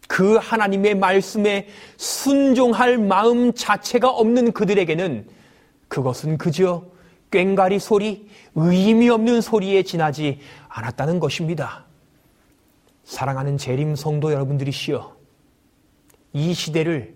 그 0.09 0.37
하나님의 0.37 0.97
말씀에 0.97 1.69
순종할 1.97 2.99
마음 2.99 3.53
자체가 3.53 4.09
없는 4.09 4.53
그들에게는 4.53 5.27
그것은 5.88 6.38
그저 6.38 6.85
꽹가리 7.31 7.79
소리, 7.79 8.29
의미 8.55 9.09
없는 9.09 9.40
소리에 9.40 9.83
지나지 9.83 10.38
않았다는 10.69 11.21
것입니다. 11.21 11.85
사랑하는 13.05 13.59
재림 13.59 13.97
성도 13.97 14.33
여러분들이시여, 14.33 15.16
이 16.33 16.55
시대를 16.55 17.14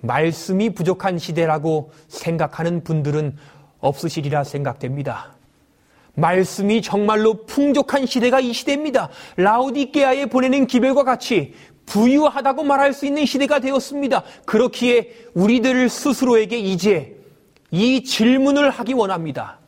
말씀이 0.00 0.70
부족한 0.70 1.18
시대라고 1.18 1.92
생각하는 2.08 2.84
분들은 2.84 3.36
없으시리라 3.80 4.44
생각됩니다. 4.44 5.34
말씀이 6.14 6.82
정말로 6.82 7.44
풍족한 7.46 8.06
시대가 8.06 8.40
이 8.40 8.52
시대입니다. 8.52 9.10
라우디케아에 9.36 10.26
보내는 10.26 10.66
기별과 10.66 11.04
같이 11.04 11.54
부유하다고 11.90 12.62
말할 12.62 12.92
수 12.92 13.04
있는 13.04 13.26
시대가 13.26 13.58
되었습니다. 13.58 14.22
그렇기에 14.46 15.12
우리들 15.34 15.88
스스로에게 15.88 16.56
이제 16.56 17.16
이 17.72 18.04
질문을 18.04 18.70
하기 18.70 18.92
원합니다. 18.94 19.58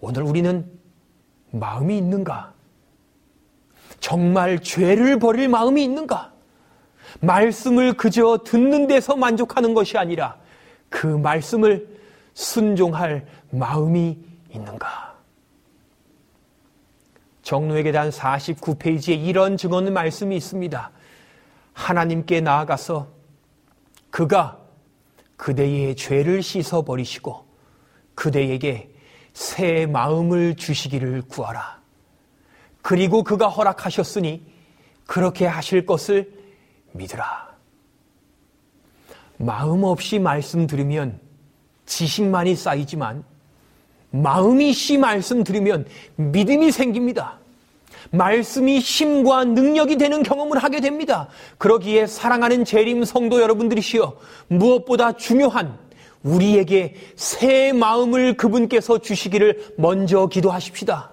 오늘 0.00 0.22
우리는 0.22 0.66
마음이 1.50 1.96
있는가? 1.98 2.54
정말 4.00 4.60
죄를 4.60 5.18
버릴 5.18 5.48
마음이 5.48 5.84
있는가? 5.84 6.32
말씀을 7.20 7.92
그저 7.92 8.38
듣는 8.44 8.86
데서 8.86 9.14
만족하는 9.16 9.74
것이 9.74 9.98
아니라 9.98 10.36
그 10.88 11.06
말씀을 11.06 11.86
순종할 12.32 13.26
마음이 13.50 14.18
있는가? 14.54 15.12
정로에게 17.42 17.92
대한 17.92 18.08
49페이지에 18.08 19.22
이런 19.22 19.58
증언의 19.58 19.92
말씀이 19.92 20.34
있습니다. 20.34 20.90
하나님께 21.72 22.40
나아가서 22.40 23.08
그가 24.10 24.58
그대의 25.36 25.96
죄를 25.96 26.42
씻어버리시고 26.42 27.44
그대에게 28.14 28.90
새 29.32 29.86
마음을 29.86 30.56
주시기를 30.56 31.22
구하라. 31.22 31.80
그리고 32.82 33.22
그가 33.22 33.48
허락하셨으니 33.48 34.44
그렇게 35.06 35.46
하실 35.46 35.86
것을 35.86 36.32
믿으라. 36.92 37.52
마음 39.38 39.84
없이 39.84 40.18
말씀 40.18 40.66
들으면 40.66 41.20
지식만이 41.86 42.54
쌓이지만 42.54 43.24
마음이 44.10 44.72
씨 44.72 44.98
말씀 44.98 45.42
들으면 45.42 45.86
믿음이 46.16 46.70
생깁니다. 46.70 47.41
말씀이 48.12 48.78
힘과 48.78 49.44
능력이 49.44 49.96
되는 49.96 50.22
경험을 50.22 50.58
하게 50.58 50.80
됩니다. 50.80 51.28
그러기에 51.58 52.06
사랑하는 52.06 52.64
재림 52.64 53.04
성도 53.04 53.40
여러분들이시여 53.40 54.16
무엇보다 54.48 55.12
중요한 55.12 55.78
우리에게 56.22 56.94
새 57.16 57.72
마음을 57.72 58.36
그분께서 58.36 58.98
주시기를 58.98 59.74
먼저 59.76 60.26
기도하십시다. 60.26 61.12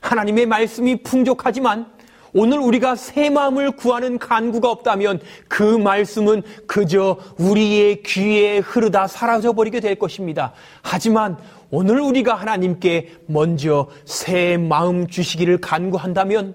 하나님의 0.00 0.46
말씀이 0.46 1.02
풍족하지만 1.02 1.86
오늘 2.32 2.58
우리가 2.58 2.94
새 2.94 3.30
마음을 3.30 3.72
구하는 3.72 4.18
간구가 4.18 4.70
없다면 4.70 5.20
그 5.48 5.62
말씀은 5.62 6.42
그저 6.66 7.18
우리의 7.38 8.02
귀에 8.02 8.58
흐르다 8.58 9.06
사라져 9.06 9.52
버리게 9.52 9.80
될 9.80 9.98
것입니다. 9.98 10.52
하지만 10.82 11.38
오늘 11.70 12.00
우리가 12.00 12.34
하나님께 12.34 13.16
먼저 13.26 13.88
새 14.06 14.56
마음 14.56 15.06
주시기를 15.06 15.60
간구한다면 15.60 16.54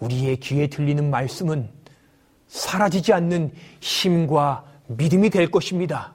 우리의 0.00 0.38
귀에 0.38 0.68
들리는 0.68 1.10
말씀은 1.10 1.68
사라지지 2.48 3.12
않는 3.12 3.52
힘과 3.80 4.64
믿음이 4.86 5.30
될 5.30 5.50
것입니다. 5.50 6.14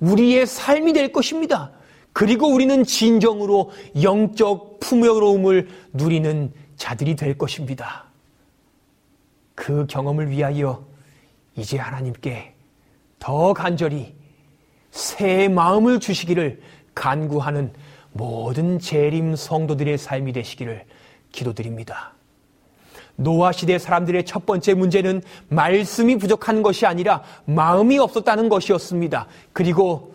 우리의 0.00 0.46
삶이 0.46 0.92
될 0.92 1.12
것입니다. 1.12 1.70
그리고 2.12 2.48
우리는 2.48 2.84
진정으로 2.84 3.70
영적 4.02 4.80
풍요로움을 4.80 5.68
누리는 5.92 6.52
자들이 6.76 7.14
될 7.16 7.38
것입니다. 7.38 8.04
그 9.54 9.86
경험을 9.86 10.30
위하여 10.30 10.84
이제 11.56 11.78
하나님께 11.78 12.54
더 13.20 13.52
간절히 13.52 14.14
새 14.94 15.48
마음을 15.48 15.98
주시기를 15.98 16.60
간구하는 16.94 17.72
모든 18.12 18.78
재림 18.78 19.34
성도들의 19.34 19.98
삶이 19.98 20.32
되시기를 20.32 20.84
기도드립니다. 21.32 22.12
노아 23.16 23.50
시대 23.50 23.76
사람들의 23.76 24.24
첫 24.24 24.46
번째 24.46 24.74
문제는 24.74 25.20
말씀이 25.48 26.16
부족한 26.16 26.62
것이 26.62 26.86
아니라 26.86 27.24
마음이 27.44 27.98
없었다는 27.98 28.48
것이었습니다. 28.48 29.26
그리고 29.52 30.14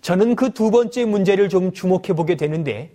저는 0.00 0.36
그 0.36 0.48
두 0.48 0.70
번째 0.70 1.04
문제를 1.04 1.50
좀 1.50 1.72
주목해 1.72 2.14
보게 2.16 2.36
되는데 2.36 2.92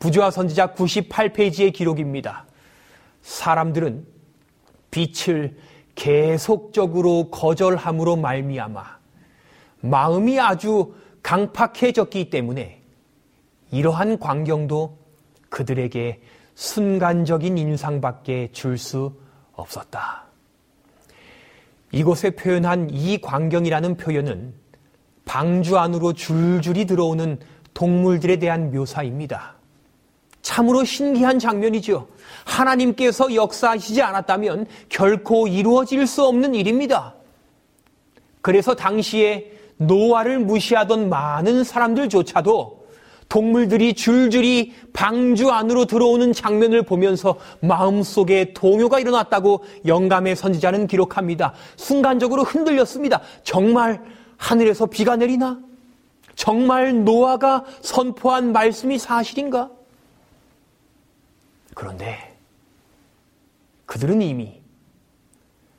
부조화 0.00 0.32
선지자 0.32 0.74
98페이지의 0.74 1.72
기록입니다. 1.72 2.46
사람들은 3.22 4.04
빛을 4.90 5.56
계속적으로 5.94 7.30
거절함으로 7.30 8.16
말미암아 8.16 8.99
마음이 9.80 10.38
아주 10.38 10.94
강팍해졌기 11.22 12.30
때문에 12.30 12.82
이러한 13.70 14.18
광경도 14.18 14.98
그들에게 15.48 16.20
순간적인 16.54 17.56
인상밖에 17.58 18.50
줄 18.52 18.78
수 18.78 19.12
없었다. 19.52 20.24
이곳에 21.92 22.30
표현한 22.30 22.90
이 22.90 23.20
광경이라는 23.20 23.96
표현은 23.96 24.54
방주 25.24 25.78
안으로 25.78 26.12
줄줄이 26.12 26.86
들어오는 26.86 27.38
동물들에 27.74 28.38
대한 28.38 28.70
묘사입니다. 28.72 29.54
참으로 30.42 30.84
신기한 30.84 31.38
장면이죠. 31.38 32.08
하나님께서 32.44 33.34
역사하시지 33.34 34.00
않았다면 34.02 34.66
결코 34.88 35.46
이루어질 35.46 36.06
수 36.06 36.24
없는 36.24 36.54
일입니다. 36.54 37.14
그래서 38.40 38.74
당시에 38.74 39.59
노아를 39.80 40.38
무시하던 40.40 41.08
많은 41.08 41.64
사람들조차도 41.64 42.80
동물들이 43.28 43.94
줄줄이 43.94 44.74
방주 44.92 45.50
안으로 45.50 45.86
들어오는 45.86 46.32
장면을 46.32 46.82
보면서 46.82 47.38
마음속에 47.60 48.52
동요가 48.52 48.98
일어났다고 48.98 49.64
영감의 49.86 50.34
선지자는 50.36 50.88
기록합니다. 50.88 51.54
순간적으로 51.76 52.42
흔들렸습니다. 52.42 53.20
정말 53.44 54.02
하늘에서 54.36 54.86
비가 54.86 55.16
내리나? 55.16 55.60
정말 56.34 57.04
노아가 57.04 57.64
선포한 57.82 58.52
말씀이 58.52 58.98
사실인가? 58.98 59.70
그런데 61.74 62.36
그들은 63.86 64.22
이미 64.22 64.60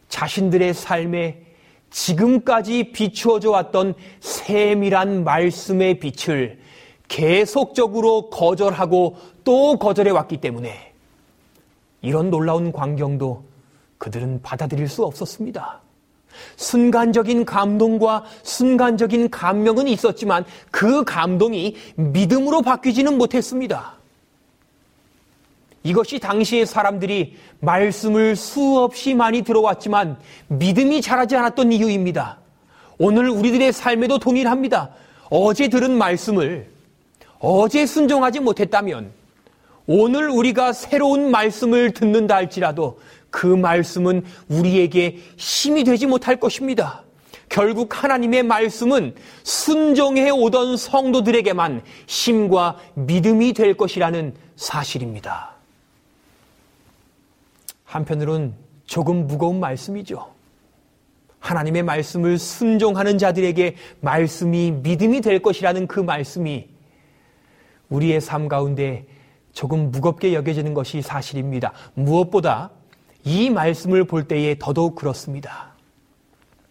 자신들의 0.07 0.73
삶에 0.73 1.40
지금까지 1.91 2.91
비추어져 2.91 3.51
왔던 3.51 3.93
세밀한 4.19 5.23
말씀의 5.23 5.99
빛을 5.99 6.59
계속적으로 7.07 8.29
거절하고 8.29 9.17
또 9.43 9.77
거절해 9.77 10.11
왔기 10.11 10.37
때문에 10.37 10.93
이런 12.01 12.31
놀라운 12.31 12.71
광경도 12.71 13.43
그들은 13.97 14.41
받아들일 14.41 14.87
수 14.87 15.05
없었습니다. 15.05 15.81
순간적인 16.55 17.45
감동과 17.45 18.23
순간적인 18.43 19.29
감명은 19.29 19.87
있었지만 19.89 20.45
그 20.71 21.03
감동이 21.03 21.75
믿음으로 21.95 22.61
바뀌지는 22.61 23.17
못했습니다. 23.17 24.00
이것이 25.83 26.19
당시의 26.19 26.65
사람들이 26.65 27.35
말씀을 27.59 28.35
수없이 28.35 29.13
많이 29.13 29.41
들어왔지만 29.41 30.19
믿음이 30.47 31.01
자라지 31.01 31.35
않았던 31.35 31.71
이유입니다. 31.71 32.39
오늘 32.97 33.29
우리들의 33.29 33.73
삶에도 33.73 34.19
동일합니다. 34.19 34.91
어제 35.29 35.69
들은 35.69 35.97
말씀을 35.97 36.69
어제 37.39 37.85
순종하지 37.85 38.41
못했다면 38.41 39.11
오늘 39.87 40.29
우리가 40.29 40.73
새로운 40.73 41.31
말씀을 41.31 41.91
듣는다 41.91 42.35
할지라도 42.35 42.99
그 43.31 43.47
말씀은 43.47 44.23
우리에게 44.49 45.17
힘이 45.37 45.83
되지 45.83 46.05
못할 46.05 46.39
것입니다. 46.39 47.03
결국 47.49 48.01
하나님의 48.03 48.43
말씀은 48.43 49.15
순종해 49.43 50.29
오던 50.29 50.77
성도들에게만 50.77 51.81
힘과 52.07 52.77
믿음이 52.93 53.53
될 53.53 53.75
것이라는 53.75 54.35
사실입니다. 54.55 55.50
한편으론 57.91 58.55
조금 58.85 59.27
무거운 59.27 59.59
말씀이죠. 59.59 60.33
하나님의 61.39 61.83
말씀을 61.83 62.37
순종하는 62.37 63.17
자들에게 63.17 63.75
말씀이 63.99 64.71
믿음이 64.71 65.19
될 65.19 65.41
것이라는 65.41 65.87
그 65.87 65.99
말씀이 65.99 66.69
우리의 67.89 68.21
삶 68.21 68.47
가운데 68.47 69.05
조금 69.51 69.91
무겁게 69.91 70.33
여겨지는 70.33 70.73
것이 70.73 71.01
사실입니다. 71.01 71.73
무엇보다 71.93 72.71
이 73.25 73.49
말씀을 73.49 74.05
볼 74.05 74.25
때에 74.25 74.55
더더욱 74.57 74.95
그렇습니다. 74.95 75.73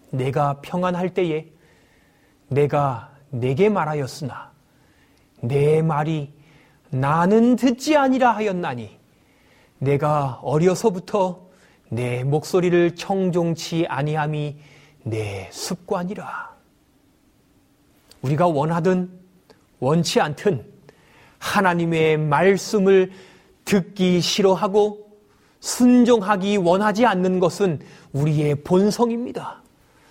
내가 0.09 0.63
평안할 0.63 1.13
때에 1.13 1.49
내가 2.49 3.13
내게 3.29 3.69
말하였으나 3.69 4.53
내 5.43 5.83
말이 5.83 6.33
나는 6.89 7.57
듣지 7.57 7.99
아니라 7.99 8.33
하였나니 8.33 9.00
내가 9.81 10.39
어려서부터 10.43 11.49
내 11.89 12.23
목소리를 12.23 12.95
청종치 12.95 13.87
아니함이 13.89 14.57
내 15.03 15.49
습관이라. 15.51 16.55
우리가 18.23 18.47
원하든 18.47 19.11
원치 19.81 20.21
않든 20.21 20.65
하나님의 21.39 22.19
말씀을 22.19 23.11
듣기 23.65 24.21
싫어하고 24.21 25.11
순종하기 25.61 26.59
원하지 26.59 27.07
않는 27.07 27.41
것은 27.41 27.81
우리의 28.13 28.57
본성입니다. 28.63 29.60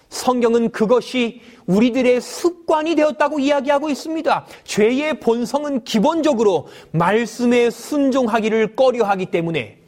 성경은 0.10 0.72
그것이 0.72 1.42
우리들의 1.68 2.20
습관이 2.20 2.96
되었다고 2.96 3.40
이야기하고 3.40 3.90
있습니다. 3.90 4.46
죄의 4.64 5.20
본성은 5.20 5.84
기본적으로 5.84 6.68
말씀에 6.92 7.70
순종하기를 7.70 8.76
꺼려하기 8.76 9.28
때문에 9.28 9.80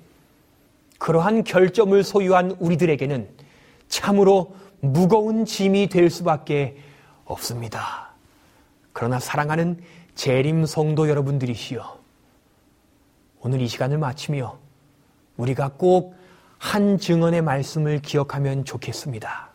그러한 0.99 1.43
결점을 1.43 2.03
소유한 2.03 2.55
우리들에게는 2.60 3.29
참으로 3.88 4.53
무거운 4.79 5.45
짐이 5.45 5.89
될 5.89 6.10
수밖에 6.10 6.77
없습니다. 7.25 8.13
그러나 8.93 9.19
사랑하는 9.19 9.79
재림 10.15 10.65
성도 10.65 11.10
여러분들이시여, 11.10 11.99
오늘 13.41 13.62
이 13.62 13.67
시간을 13.67 13.97
마치며 13.97 14.60
우리가 15.38 15.69
꼭 15.69 16.21
한 16.62 16.99
증언의 16.99 17.41
말씀을 17.41 18.03
기억하면 18.03 18.65
좋겠습니다. 18.65 19.51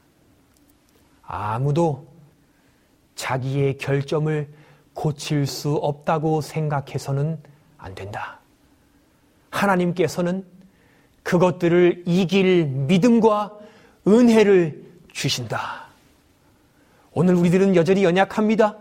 아무도 1.27 2.07
자기의 3.15 3.79
결점을 3.79 4.49
고칠 4.95 5.47
수 5.47 5.75
없다고 5.75 6.41
생각해서는 6.41 7.39
안 7.79 7.95
된다. 7.95 8.41
하나님께서는 9.51 10.45
그것들을 11.23 12.05
이길 12.07 12.67
믿음과 12.67 13.53
은혜를 14.07 14.85
주신다. 15.13 15.87
오늘 17.13 17.35
우리들은 17.35 17.75
여전히 17.75 18.05
연약합니다. 18.05 18.77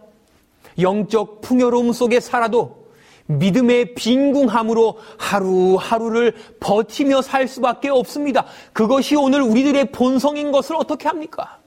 영적 0.79 1.41
풍요로움 1.41 1.93
속에 1.93 2.19
살아도 2.19 2.85
믿음의 3.27 3.95
빈궁함으로 3.95 4.99
하루하루를 5.17 6.35
버티며 6.59 7.21
살 7.21 7.47
수밖에 7.47 7.89
없습니다. 7.89 8.45
그것이 8.73 9.15
오늘 9.15 9.41
우리들의 9.41 9.91
본성인 9.91 10.51
것을 10.51 10.75
어떻게 10.75 11.07
합니까? 11.07 11.59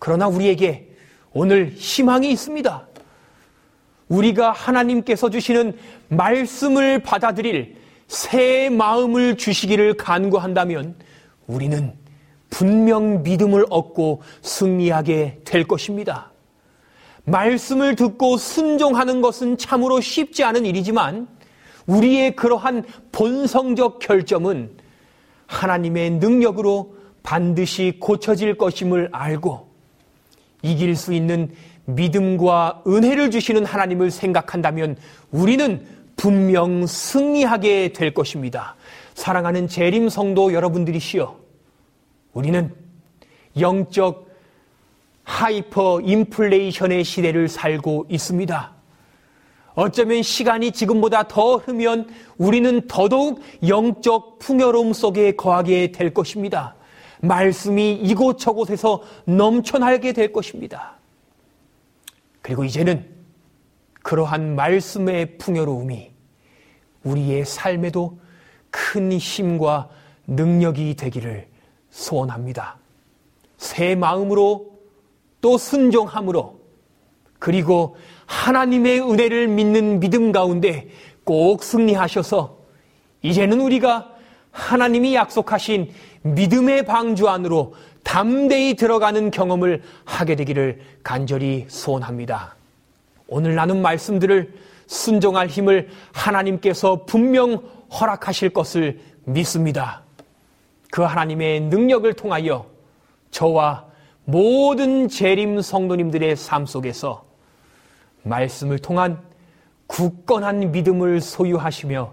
그러나 0.00 0.26
우리에게 0.26 0.88
오늘 1.32 1.72
희망이 1.76 2.32
있습니다. 2.32 2.88
우리가 4.08 4.50
하나님께서 4.50 5.30
주시는 5.30 5.76
말씀을 6.08 7.00
받아들일 7.00 7.76
새 8.08 8.68
마음을 8.70 9.36
주시기를 9.36 9.94
간구한다면 9.94 10.96
우리는 11.46 11.94
분명 12.48 13.22
믿음을 13.22 13.64
얻고 13.70 14.22
승리하게 14.42 15.42
될 15.44 15.68
것입니다. 15.68 16.32
말씀을 17.24 17.94
듣고 17.94 18.36
순종하는 18.36 19.20
것은 19.20 19.58
참으로 19.58 20.00
쉽지 20.00 20.42
않은 20.42 20.66
일이지만 20.66 21.28
우리의 21.86 22.34
그러한 22.34 22.84
본성적 23.12 24.00
결점은 24.00 24.76
하나님의 25.46 26.12
능력으로 26.12 26.96
반드시 27.22 27.98
고쳐질 28.00 28.56
것임을 28.56 29.10
알고 29.12 29.69
이길 30.62 30.96
수 30.96 31.12
있는 31.12 31.50
믿음과 31.86 32.84
은혜를 32.86 33.30
주시는 33.30 33.64
하나님을 33.64 34.10
생각한다면 34.10 34.96
우리는 35.30 35.86
분명 36.16 36.86
승리하게 36.86 37.92
될 37.92 38.12
것입니다. 38.12 38.76
사랑하는 39.14 39.68
재림 39.68 40.08
성도 40.08 40.52
여러분들이시여, 40.52 41.38
우리는 42.32 42.74
영적 43.58 44.28
하이퍼 45.24 46.00
인플레이션의 46.00 47.04
시대를 47.04 47.48
살고 47.48 48.06
있습니다. 48.08 48.74
어쩌면 49.74 50.22
시간이 50.22 50.72
지금보다 50.72 51.28
더 51.28 51.56
흐르면 51.56 52.08
우리는 52.36 52.86
더더욱 52.86 53.40
영적 53.66 54.38
풍요로움 54.40 54.92
속에 54.92 55.36
거하게 55.36 55.92
될 55.92 56.12
것입니다. 56.12 56.74
말씀이 57.22 57.94
이곳저곳에서 57.94 59.02
넘쳐나게 59.24 60.12
될 60.12 60.32
것입니다. 60.32 60.96
그리고 62.42 62.64
이제는 62.64 63.06
그러한 64.02 64.56
말씀의 64.56 65.38
풍요로움이 65.38 66.10
우리의 67.04 67.44
삶에도 67.44 68.18
큰 68.70 69.12
힘과 69.12 69.88
능력이 70.26 70.96
되기를 70.96 71.48
소원합니다. 71.90 72.78
새 73.56 73.94
마음으로 73.94 74.78
또 75.40 75.58
순종함으로 75.58 76.60
그리고 77.38 77.96
하나님의 78.26 79.00
은혜를 79.00 79.48
믿는 79.48 80.00
믿음 80.00 80.32
가운데 80.32 80.88
꼭 81.24 81.62
승리하셔서 81.62 82.58
이제는 83.22 83.60
우리가 83.60 84.14
하나님이 84.50 85.14
약속하신 85.14 85.90
믿음의 86.22 86.84
방주 86.84 87.28
안으로 87.28 87.74
담대히 88.02 88.74
들어가는 88.74 89.30
경험을 89.30 89.82
하게 90.04 90.36
되기를 90.36 90.80
간절히 91.02 91.66
소원합니다. 91.68 92.56
오늘 93.28 93.54
나눈 93.54 93.82
말씀들을 93.82 94.52
순종할 94.86 95.46
힘을 95.46 95.88
하나님께서 96.12 97.04
분명 97.04 97.62
허락하실 97.92 98.50
것을 98.50 99.00
믿습니다. 99.24 100.02
그 100.90 101.02
하나님의 101.02 101.60
능력을 101.62 102.12
통하여 102.14 102.66
저와 103.30 103.86
모든 104.24 105.08
재림 105.08 105.60
성도님들의 105.60 106.36
삶 106.36 106.66
속에서 106.66 107.24
말씀을 108.22 108.78
통한 108.78 109.20
굳건한 109.86 110.72
믿음을 110.72 111.20
소유하시며 111.20 112.12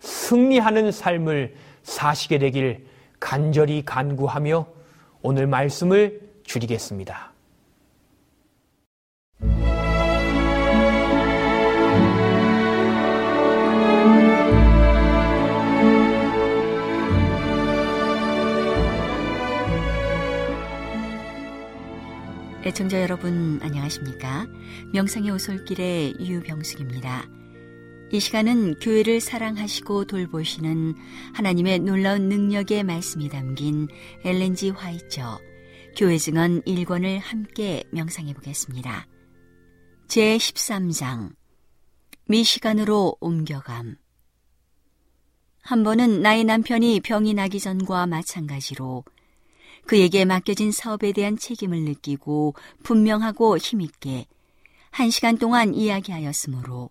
승리하는 0.00 0.92
삶을 0.92 1.54
사시게 1.82 2.38
되길 2.38 2.86
간절히 3.20 3.84
간구하며 3.84 4.66
오늘 5.22 5.46
말씀을 5.46 6.20
줄이겠습니다. 6.44 7.30
애청자 22.62 23.00
여러분 23.00 23.58
안녕하십니까? 23.62 24.46
명상의 24.92 25.30
오솔길의 25.30 26.16
유병숙입니다. 26.20 27.39
이 28.12 28.18
시간은 28.18 28.80
교회를 28.80 29.20
사랑하시고 29.20 30.06
돌보시는 30.06 30.96
하나님의 31.32 31.78
놀라운 31.78 32.28
능력의 32.28 32.82
말씀이 32.82 33.28
담긴 33.28 33.86
엘렌지 34.24 34.70
화이처 34.70 35.38
교회 35.96 36.18
증언 36.18 36.60
1권을 36.62 37.20
함께 37.20 37.84
명상해 37.92 38.34
보겠습니다. 38.34 39.06
제 40.08 40.36
13장 40.36 41.30
미시간으로 42.26 43.16
옮겨감 43.20 43.94
한 45.62 45.84
번은 45.84 46.20
나의 46.20 46.42
남편이 46.42 47.00
병이 47.00 47.34
나기 47.34 47.60
전과 47.60 48.08
마찬가지로 48.08 49.04
그에게 49.86 50.24
맡겨진 50.24 50.72
사업에 50.72 51.12
대한 51.12 51.36
책임을 51.36 51.82
느끼고 51.82 52.54
분명하고 52.82 53.56
힘있게 53.58 54.26
한 54.90 55.10
시간 55.10 55.38
동안 55.38 55.74
이야기하였으므로 55.74 56.90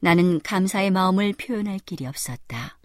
나는 0.00 0.40
감사의 0.40 0.90
마음을 0.90 1.34
표현할 1.34 1.78
길이 1.80 2.06
없었다. 2.06 2.78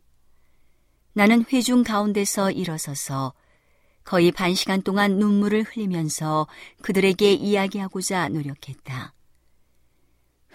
나는 1.13 1.45
회중 1.51 1.83
가운데서 1.83 2.51
일어서서 2.51 3.33
거의 4.03 4.31
반 4.31 4.53
시간 4.53 4.81
동안 4.81 5.17
눈물을 5.17 5.63
흘리면서 5.63 6.47
그들에게 6.81 7.33
이야기하고자 7.33 8.29
노력했다. 8.29 9.13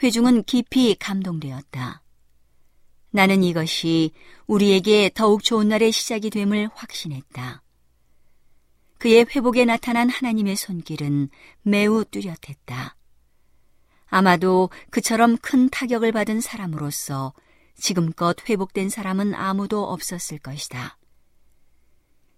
회중은 0.02 0.44
깊이 0.44 0.94
감동되었다. 0.94 2.02
나는 3.10 3.42
이것이 3.42 4.12
우리에게 4.46 5.10
더욱 5.14 5.42
좋은 5.42 5.68
날의 5.68 5.92
시작이 5.92 6.30
됨을 6.30 6.70
확신했다. 6.74 7.62
그의 8.98 9.26
회복에 9.34 9.64
나타난 9.64 10.08
하나님의 10.08 10.56
손길은 10.56 11.30
매우 11.62 12.04
뚜렷했다. 12.04 12.96
아마도 14.10 14.70
그처럼 14.90 15.36
큰 15.38 15.68
타격을 15.70 16.12
받은 16.12 16.40
사람으로서 16.40 17.32
지금껏 17.76 18.36
회복된 18.48 18.90
사람은 18.90 19.34
아무도 19.34 19.84
없었을 19.84 20.38
것이다. 20.38 20.98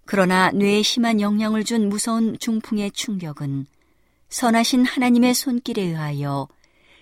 그러나 0.04 0.50
뇌에 0.52 0.82
심한 0.82 1.20
영향을 1.20 1.64
준 1.64 1.88
무서운 1.88 2.38
중풍의 2.38 2.92
충격은 2.92 3.66
선하신 4.28 4.85
하나님의 4.85 5.35
손길에 5.35 5.82
의하여 5.82 6.48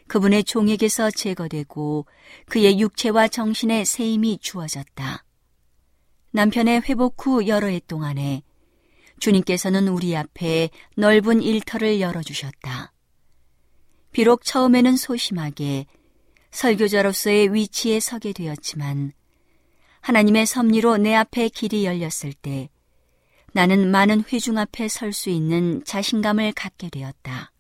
그분의 0.07 0.45
종에게서 0.45 1.11
제거되고 1.11 2.07
그의 2.47 2.81
육체와 2.81 3.29
정신에 3.29 3.85
새 3.85 4.05
힘이 4.05 4.39
주어졌다. 4.41 5.25
남편의 6.33 6.83
회복 6.89 7.25
후 7.25 7.47
여러 7.47 7.69
해 7.69 7.81
동안에 7.87 8.43
주님께서는 9.21 9.89
우리 9.89 10.17
앞에 10.17 10.71
넓은 10.97 11.43
일터를 11.43 12.01
열어주셨다. 12.01 12.93
비록 14.13 14.45
처음에는 14.45 14.97
소심하게 14.97 15.87
설교자로서의 16.51 17.55
위치에 17.55 18.01
서게 18.01 18.33
되었지만 18.33 19.13
하나님의 20.01 20.47
섭리로 20.47 20.97
내 20.97 21.15
앞에 21.15 21.49
길이 21.49 21.85
열렸을 21.85 22.33
때 22.33 22.71
나는 23.53 23.91
많은 23.91 24.25
회중 24.33 24.59
앞에 24.59 24.89
설 24.89 25.13
수 25.13 25.29
있는 25.29 25.85
자신감을 25.85 26.53
갖게 26.53 26.89
되었다. 26.89 27.53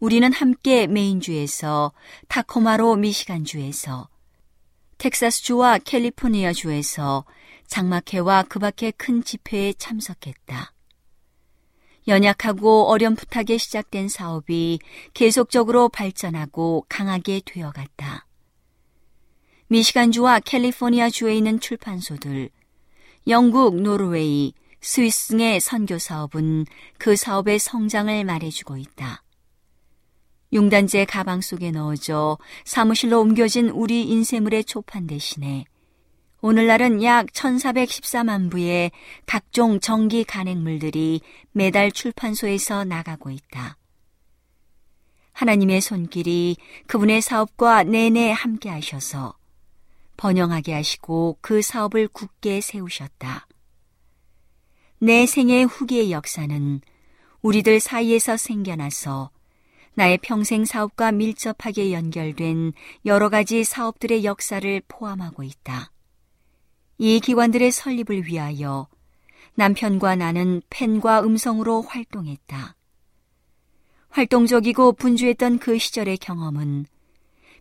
우리는 0.00 0.32
함께 0.32 0.86
메인주에서 0.86 1.92
타코마로 2.28 2.96
미시간주에서 2.96 4.08
텍사스주와 4.98 5.78
캘리포니아주에서 5.78 7.24
장막회와 7.66 8.44
그 8.48 8.58
밖의 8.58 8.92
큰 8.96 9.24
집회에 9.24 9.72
참석했다. 9.72 10.73
연약하고 12.06 12.88
어렴풋하게 12.90 13.58
시작된 13.58 14.08
사업이 14.08 14.78
계속적으로 15.14 15.88
발전하고 15.88 16.86
강하게 16.88 17.40
되어갔다. 17.44 18.26
미시간주와 19.68 20.40
캘리포니아주에 20.40 21.34
있는 21.34 21.58
출판소들, 21.58 22.50
영국, 23.26 23.80
노르웨이, 23.80 24.52
스위스 24.80 25.28
등의 25.28 25.60
선교 25.60 25.98
사업은 25.98 26.66
그 26.98 27.16
사업의 27.16 27.58
성장을 27.58 28.22
말해주고 28.24 28.76
있다. 28.76 29.22
용단제 30.52 31.06
가방 31.06 31.40
속에 31.40 31.70
넣어져 31.70 32.38
사무실로 32.64 33.20
옮겨진 33.20 33.70
우리 33.70 34.02
인쇄물의 34.02 34.64
초판 34.64 35.06
대신에 35.06 35.64
오늘날은 36.46 37.02
약 37.02 37.28
1414만 37.28 38.50
부의 38.50 38.90
각종 39.24 39.80
정기 39.80 40.24
간행물들이 40.24 41.22
매달 41.52 41.90
출판소에서 41.90 42.84
나가고 42.84 43.30
있다. 43.30 43.78
하나님의 45.32 45.80
손길이 45.80 46.58
그분의 46.86 47.22
사업과 47.22 47.84
내내 47.84 48.30
함께 48.30 48.68
하셔서 48.68 49.38
번영하게 50.18 50.74
하시고 50.74 51.38
그 51.40 51.62
사업을 51.62 52.08
굳게 52.08 52.60
세우셨다. 52.60 53.46
내 54.98 55.24
생애 55.24 55.62
후기의 55.62 56.12
역사는 56.12 56.82
우리들 57.40 57.80
사이에서 57.80 58.36
생겨나서 58.36 59.30
나의 59.94 60.18
평생 60.18 60.66
사업과 60.66 61.10
밀접하게 61.10 61.94
연결된 61.94 62.74
여러 63.06 63.30
가지 63.30 63.64
사업들의 63.64 64.24
역사를 64.24 64.82
포함하고 64.88 65.42
있다. 65.42 65.93
이 66.98 67.20
기관들의 67.20 67.72
설립을 67.72 68.26
위하여 68.26 68.88
남편과 69.54 70.16
나는 70.16 70.62
펜과 70.70 71.22
음성으로 71.22 71.82
활동했다. 71.82 72.76
활동적이고 74.10 74.92
분주했던 74.92 75.58
그 75.58 75.78
시절의 75.78 76.18
경험은 76.18 76.86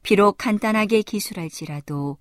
비록 0.03 0.37
간단하게 0.37 1.01
기술할지라도 1.01 2.17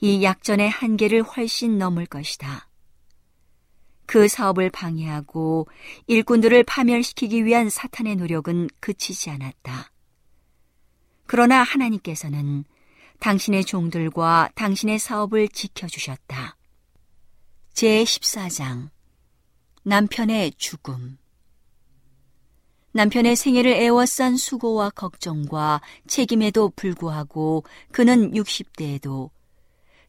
이 0.00 0.22
약전의 0.22 0.70
한계를 0.70 1.22
훨씬 1.22 1.78
넘을 1.78 2.06
것이다. 2.06 2.68
그 4.06 4.26
사업을 4.26 4.70
방해하고 4.70 5.68
일꾼들을 6.08 6.64
파멸시키기 6.64 7.44
위한 7.44 7.70
사탄의 7.70 8.16
노력은 8.16 8.68
그치지 8.80 9.30
않았다. 9.30 9.92
그러나 11.26 11.62
하나님께서는 11.62 12.64
당신의 13.20 13.64
종들과 13.64 14.50
당신의 14.54 14.98
사업을 14.98 15.48
지켜주셨다. 15.48 16.56
제 17.72 18.02
14장 18.02 18.90
남편의 19.84 20.52
죽음 20.56 21.18
남편의 22.92 23.36
생애를 23.36 23.72
애워싼 23.72 24.36
수고와 24.36 24.90
걱정과 24.90 25.80
책임에도 26.08 26.70
불구하고 26.74 27.64
그는 27.92 28.32
60대에도 28.32 29.30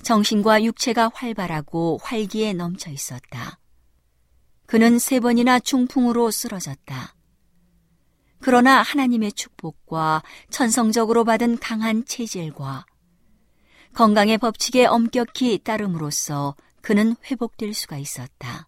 정신과 0.01 0.63
육체가 0.63 1.11
활발하고 1.13 1.99
활기에 2.01 2.53
넘쳐 2.53 2.89
있었다. 2.89 3.59
그는 4.65 4.97
세 4.97 5.19
번이나 5.19 5.59
중풍으로 5.59 6.31
쓰러졌다. 6.31 7.15
그러나 8.39 8.81
하나님의 8.81 9.33
축복과 9.33 10.23
천성적으로 10.49 11.23
받은 11.23 11.59
강한 11.59 12.03
체질과 12.05 12.85
건강의 13.93 14.37
법칙에 14.37 14.85
엄격히 14.85 15.59
따름으로써 15.59 16.55
그는 16.81 17.15
회복될 17.25 17.73
수가 17.73 17.97
있었다. 17.97 18.67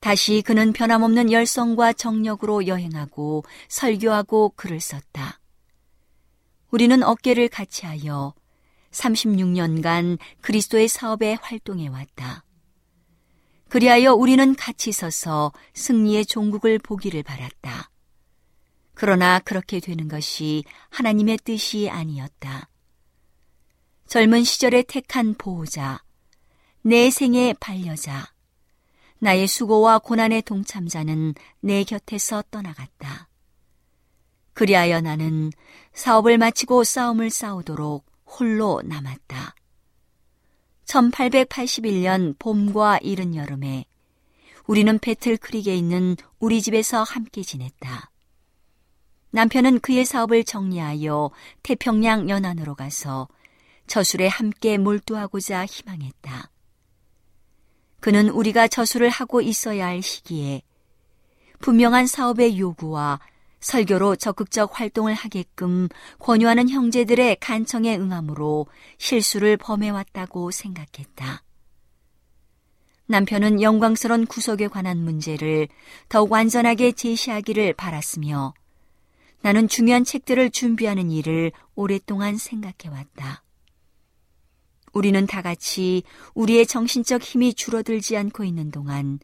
다시 0.00 0.42
그는 0.42 0.74
변함없는 0.74 1.32
열성과 1.32 1.94
정력으로 1.94 2.66
여행하고 2.66 3.42
설교하고 3.68 4.52
글을 4.54 4.78
썼다. 4.78 5.40
우리는 6.70 7.02
어깨를 7.02 7.48
같이 7.48 7.86
하여 7.86 8.34
36년간 8.90 10.18
그리스도의 10.42 10.88
사업에 10.88 11.38
활동해 11.40 11.88
왔다. 11.88 12.44
그리하여 13.68 14.12
우리는 14.12 14.54
같이 14.54 14.92
서서 14.92 15.52
승리의 15.72 16.26
종국을 16.26 16.78
보기를 16.78 17.22
바랐다. 17.22 17.90
그러나 18.92 19.40
그렇게 19.40 19.80
되는 19.80 20.06
것이 20.06 20.64
하나님의 20.90 21.38
뜻이 21.38 21.88
아니었다. 21.90 22.68
젊은 24.06 24.44
시절에 24.44 24.82
택한 24.82 25.34
보호자, 25.34 26.02
내 26.82 27.10
생의 27.10 27.54
반려자, 27.58 28.32
나의 29.18 29.46
수고와 29.46 29.98
고난의 29.98 30.42
동참자는 30.42 31.34
내 31.60 31.84
곁에서 31.84 32.42
떠나갔다. 32.50 33.28
그리하여 34.52 35.00
나는 35.00 35.50
사업을 35.92 36.38
마치고 36.38 36.84
싸움을 36.84 37.30
싸우도록 37.30 38.04
홀로 38.26 38.82
남았다. 38.84 39.54
1881년 40.84 42.38
봄과 42.38 42.98
이른 42.98 43.34
여름에 43.34 43.86
우리는 44.66 44.98
배틀 44.98 45.36
크릭에 45.36 45.74
있는 45.74 46.16
우리 46.38 46.62
집에서 46.62 47.02
함께 47.02 47.42
지냈다. 47.42 48.10
남편은 49.30 49.80
그의 49.80 50.04
사업을 50.04 50.44
정리하여 50.44 51.30
태평양 51.62 52.28
연안으로 52.28 52.74
가서 52.74 53.28
저술에 53.86 54.26
함께 54.26 54.78
몰두하고자 54.78 55.66
희망했다. 55.66 56.50
그는 58.00 58.28
우리가 58.28 58.68
저술을 58.68 59.08
하고 59.08 59.40
있어야 59.40 59.86
할 59.86 60.02
시기에 60.02 60.62
분명한 61.60 62.06
사업의 62.06 62.58
요구와 62.58 63.20
설교로 63.60 64.16
적극적 64.16 64.78
활동을 64.78 65.14
하게끔 65.14 65.88
권유하는 66.18 66.68
형제들의 66.68 67.36
간청에 67.40 67.96
응함으로 67.96 68.66
실수를 68.98 69.56
범해왔다고 69.56 70.50
생각했다. 70.50 71.42
남편은 73.06 73.62
영광스러운 73.62 74.26
구속에 74.26 74.68
관한 74.68 74.98
문제를 74.98 75.68
더욱 76.08 76.32
완전하게 76.32 76.92
제시하기를 76.92 77.72
바랐으며 77.74 78.52
나는 79.40 79.68
중요한 79.68 80.04
책들을 80.04 80.50
준비하는 80.50 81.10
일을 81.10 81.52
오랫동안 81.74 82.36
생각해왔다. 82.36 83.44
우리는 84.94 85.26
다 85.26 85.42
같이 85.42 86.02
우리의 86.34 86.66
정신적 86.66 87.22
힘이 87.22 87.52
줄어들지 87.52 88.16
않고 88.16 88.44
있는 88.44 88.70
동안 88.70 89.18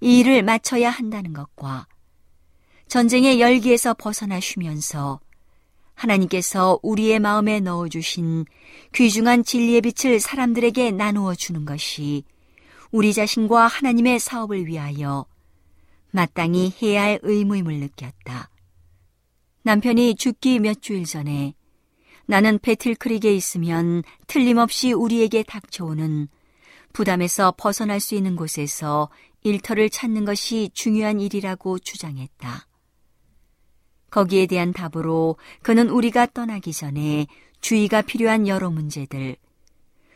이 0.00 0.20
일을 0.20 0.42
마쳐야 0.42 0.90
한다는 0.90 1.32
것과 1.32 1.86
전쟁의 2.86 3.40
열기에서 3.40 3.94
벗어나 3.94 4.40
쉬면서 4.40 5.20
하나님께서 5.94 6.78
우리의 6.82 7.18
마음에 7.18 7.60
넣어주신 7.60 8.44
귀중한 8.94 9.42
진리의 9.42 9.82
빛을 9.82 10.20
사람들에게 10.20 10.92
나누어 10.92 11.34
주는 11.34 11.64
것이 11.64 12.22
우리 12.90 13.12
자신과 13.12 13.66
하나님의 13.66 14.20
사업을 14.20 14.66
위하여 14.66 15.26
마땅히 16.10 16.72
해야 16.80 17.02
할 17.02 17.18
의무임을 17.22 17.74
느꼈다. 17.80 18.48
남편이 19.62 20.14
죽기 20.14 20.60
몇 20.60 20.80
주일 20.80 21.04
전에 21.04 21.54
나는 22.30 22.58
배틀크릭에 22.58 23.34
있으면 23.34 24.02
틀림없이 24.26 24.92
우리에게 24.92 25.42
닥쳐오는 25.44 26.28
부담에서 26.92 27.54
벗어날 27.56 28.00
수 28.00 28.14
있는 28.14 28.36
곳에서 28.36 29.08
일터를 29.44 29.88
찾는 29.88 30.26
것이 30.26 30.70
중요한 30.74 31.20
일이라고 31.20 31.78
주장했다. 31.78 32.66
거기에 34.10 34.44
대한 34.44 34.74
답으로 34.74 35.38
그는 35.62 35.88
우리가 35.88 36.26
떠나기 36.26 36.74
전에 36.74 37.26
주의가 37.62 38.02
필요한 38.02 38.46
여러 38.46 38.68
문제들, 38.68 39.36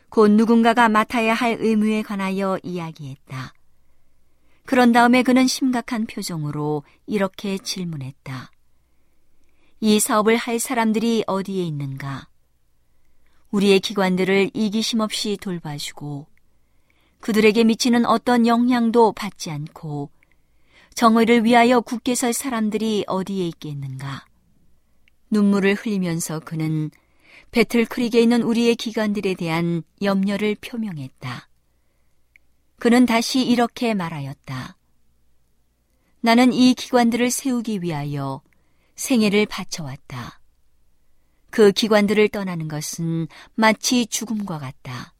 곧 0.09 0.29
누군가가 0.29 0.89
맡아야 0.89 1.33
할 1.33 1.57
의무에 1.59 2.03
관하여 2.03 2.59
이야기했다. 2.61 3.53
그런 4.65 4.91
다음에 4.91 5.23
그는 5.23 5.47
심각한 5.47 6.05
표정으로 6.05 6.83
이렇게 7.07 7.57
질문했다. 7.57 8.52
이 9.85 9.99
사업을 9.99 10.37
할 10.37 10.59
사람들이 10.59 11.25
어디에 11.27 11.61
있는가? 11.61 12.29
우리의 13.51 13.81
기관들을 13.81 14.51
이기심 14.53 15.01
없이 15.01 15.37
돌봐주고 15.41 16.25
그들에게 17.19 17.65
미치는 17.65 18.05
어떤 18.05 18.47
영향도 18.47 19.11
받지 19.11 19.51
않고 19.51 20.09
정의를 20.95 21.43
위하여 21.43 21.81
굳게 21.81 22.15
설 22.15 22.31
사람들이 22.31 23.03
어디에 23.07 23.45
있겠는가. 23.47 24.25
눈물을 25.29 25.73
흘리면서 25.73 26.39
그는 26.39 26.89
배틀크릭에 27.51 28.21
있는 28.21 28.41
우리의 28.41 28.77
기관들에 28.77 29.33
대한 29.33 29.83
염려를 30.01 30.55
표명했다. 30.61 31.49
그는 32.79 33.05
다시 33.05 33.45
이렇게 33.45 33.93
말하였다. 33.93 34.77
나는 36.21 36.53
이 36.53 36.73
기관들을 36.73 37.29
세우기 37.29 37.81
위하여 37.81 38.41
생애를 38.95 39.45
바쳐왔다. 39.45 40.39
그 41.49 41.71
기관들을 41.71 42.29
떠나는 42.29 42.67
것은 42.67 43.27
마치 43.55 44.05
죽음과 44.07 44.57
같다. 44.59 45.13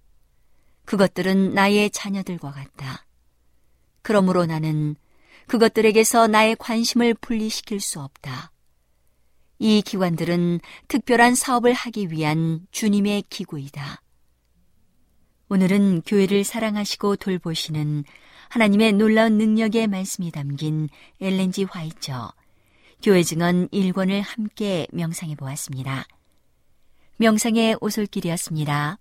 그것들은 0.86 1.54
나의 1.54 1.92
자녀들과 1.92 2.52
같다. 2.52 3.06
그러므로 4.02 4.46
나는 4.46 4.96
그것들에게서 5.48 6.28
나의 6.28 6.56
관심을 6.58 7.14
분리시킬 7.16 7.80
수 7.80 8.00
없다. 8.00 8.52
이 9.60 9.82
기관들은 9.82 10.60
특별한 10.88 11.36
사업을 11.36 11.74
하기 11.74 12.12
위한 12.12 12.66
주님의 12.72 13.26
기구이다. 13.30 14.02
오늘은 15.50 16.02
교회를 16.02 16.44
사랑하시고 16.44 17.18
돌보시는 17.18 18.04
하나님의 18.50 18.94
놀라운 18.94 19.38
능력의 19.38 19.88
말씀이 19.88 20.32
담긴 20.32 20.90
엘렌지 21.22 21.64
화이처 21.64 22.34
교회 23.04 23.22
증언 23.22 23.68
1권을 23.68 24.22
함께 24.26 24.88
명상해 24.94 25.36
보았습니다. 25.36 26.06
명상의 27.18 27.76
오솔길이었습니다. 27.82 28.98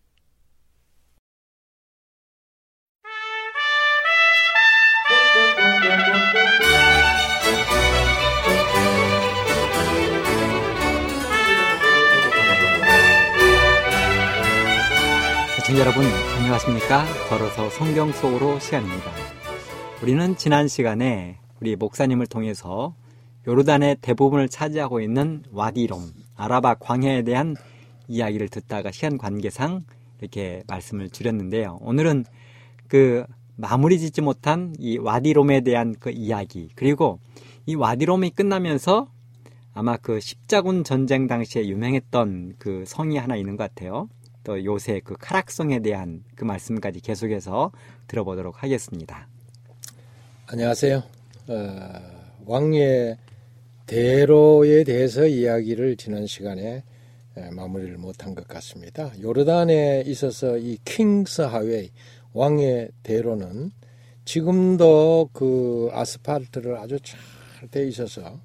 시청자 15.59 15.80
여러분 15.80 16.05
안녕하십니까 16.38 17.05
걸어서 17.28 17.70
성경 17.70 18.11
속으로 18.11 18.59
시간입니다 18.59 19.12
우리는 20.03 20.36
지난 20.36 20.66
시간에 20.66 21.38
우리 21.61 21.76
목사님을 21.76 22.26
통해서 22.26 22.96
요르단의 23.47 23.97
대부분을 24.01 24.49
차지하고 24.49 25.01
있는 25.01 25.43
와디롬 25.51 26.12
아라바 26.36 26.74
광야에 26.74 27.22
대한 27.22 27.57
이야기를 28.09 28.49
듣다가 28.49 28.90
시간 28.90 29.18
관계상 29.18 29.84
이렇게 30.20 30.62
말씀을 30.68 31.09
드렸는데요 31.09 31.78
오늘은 31.80 32.24
그 32.88 33.24
마무리 33.57 33.99
짓지 33.99 34.20
못한 34.20 34.74
이 34.78 34.99
와디롬에 34.99 35.61
대한 35.62 35.95
그 35.99 36.11
이야기 36.11 36.70
그리고 36.74 37.18
이 37.66 37.74
와디롬이 37.74 38.30
끝나면서 38.30 39.09
아마 39.74 39.97
그 39.97 40.20
십자군 40.20 40.84
전쟁 40.84 41.26
당시에 41.26 41.66
유명했던 41.66 42.55
그 42.59 42.84
성이 42.86 43.16
하나 43.16 43.36
있는 43.36 43.57
것 43.57 43.64
같아요. 43.64 44.09
또 44.45 44.62
요새 44.64 45.01
그 45.03 45.14
카락성에 45.18 45.80
대한 45.80 46.24
그 46.34 46.45
말씀까지 46.45 47.01
계속해서 47.01 47.70
들어보도록 48.09 48.62
하겠습니다. 48.62 49.28
안녕하세요. 50.47 51.03
어, 51.49 51.88
왕의 52.45 53.16
대로에 53.86 54.84
대해서 54.84 55.26
이야기를 55.26 55.96
지난 55.96 56.26
시간에 56.26 56.84
마무리를 57.52 57.96
못한 57.98 58.34
것 58.34 58.46
같습니다. 58.48 59.12
요르단에 59.20 60.04
있어서 60.06 60.58
이 60.58 60.78
킹스 60.84 61.42
하웨이 61.42 61.90
왕의 62.32 62.90
대로는 63.02 63.72
지금도 64.24 65.30
그 65.32 65.90
아스팔트를 65.92 66.76
아주 66.76 66.98
잘 67.00 67.18
돼 67.70 67.86
있어서 67.88 68.40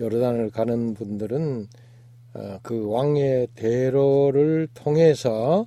요르단을 0.00 0.50
가는 0.50 0.94
분들은 0.94 1.68
어, 2.34 2.58
그 2.62 2.88
왕의 2.88 3.48
대로를 3.54 4.68
통해서 4.74 5.66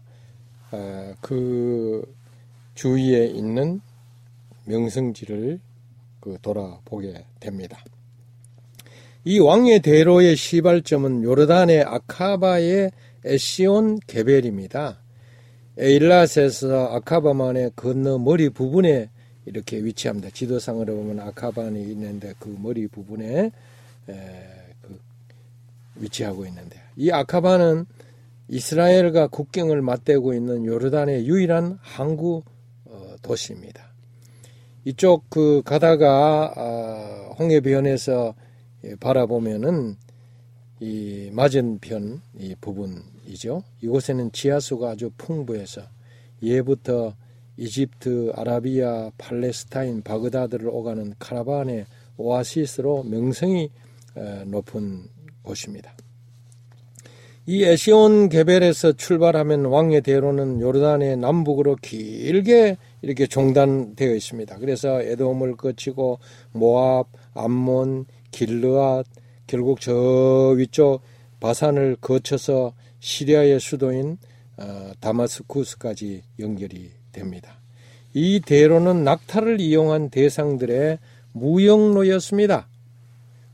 어, 0.71 1.13
그 1.21 2.15
주위에 2.75 3.25
있는 3.27 3.81
명성지를 4.65 5.59
그 6.19 6.37
돌아보게 6.41 7.25
됩니다. 7.39 7.83
이 9.25 9.39
왕의 9.39 9.81
대로의 9.81 10.35
시발점은 10.35 11.23
요르단의 11.23 11.83
아카바의 11.83 12.91
에시온 13.23 13.99
개벨입니다. 14.05 14.99
에일랏에서 15.77 16.91
아카바만의 16.91 17.71
건너 17.75 18.17
머리 18.17 18.49
부분에 18.49 19.09
이렇게 19.45 19.77
위치합니다. 19.77 20.29
지도상으로 20.29 20.93
보면 20.95 21.19
아카반이 21.21 21.81
있는데 21.91 22.33
그 22.37 22.53
머리 22.59 22.87
부분에 22.87 23.51
에, 24.09 24.13
위치하고 25.95 26.45
있는데 26.47 26.77
이 26.97 27.09
아카바는 27.09 27.85
이스라엘과 28.49 29.27
국경을 29.27 29.81
맞대고 29.81 30.33
있는 30.33 30.65
요르단의 30.65 31.27
유일한 31.27 31.79
항구 31.81 32.43
어, 32.85 33.15
도시입니다. 33.21 33.93
이쪽 34.83 35.29
그 35.29 35.61
가다가 35.63 36.53
아, 36.57 37.35
홍해변에서 37.39 38.35
예, 38.37 38.42
바라보면은 38.99 39.95
이 40.79 41.29
맞은편 41.31 42.21
이 42.39 42.55
부분이죠. 42.59 43.63
이곳에는 43.81 44.31
지하수가 44.31 44.89
아주 44.89 45.11
풍부해서 45.17 45.81
예부터 46.41 47.15
이집트, 47.55 48.33
아라비아, 48.35 49.11
팔레스타인, 49.17 50.01
바그다드를 50.01 50.67
오가는 50.67 51.13
카라반의 51.19 51.85
오아시스로 52.17 53.03
명성이 53.03 53.69
어, 54.15 54.43
높은 54.45 55.03
곳입니다. 55.43 55.93
이 57.45 57.63
에시온 57.63 58.29
개벨에서 58.29 58.93
출발하면 58.93 59.65
왕의 59.65 60.01
대로는 60.01 60.61
요르단의 60.61 61.17
남북으로 61.17 61.75
길게 61.81 62.77
이렇게 63.01 63.27
종단되어 63.27 64.15
있습니다. 64.15 64.57
그래서 64.59 65.01
에돔을 65.01 65.57
거치고 65.57 66.19
모압, 66.53 67.07
암몬, 67.33 68.05
길르앗, 68.33 69.05
결국 69.47 69.79
저 69.79 70.53
위쪽 70.57 71.01
바산을 71.39 71.95
거쳐서 72.01 72.73
시리아의 72.99 73.59
수도인 73.61 74.17
어, 74.57 74.91
다마스쿠스까지 74.99 76.23
연결이 76.39 76.91
됩니다. 77.11 77.59
이 78.13 78.41
대로는 78.41 79.03
낙타를 79.03 79.61
이용한 79.61 80.09
대상들의 80.09 80.99
무역로였습니다. 81.31 82.67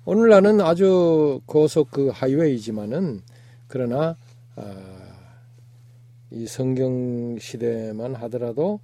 오늘날은 0.05 0.61
아주 0.61 1.41
고속 1.45 1.91
그 1.91 2.09
하이웨이지만은 2.09 3.21
그러나 3.67 4.17
아, 4.55 4.63
이 6.31 6.45
성경 6.47 7.37
시대만 7.39 8.15
하더라도 8.15 8.79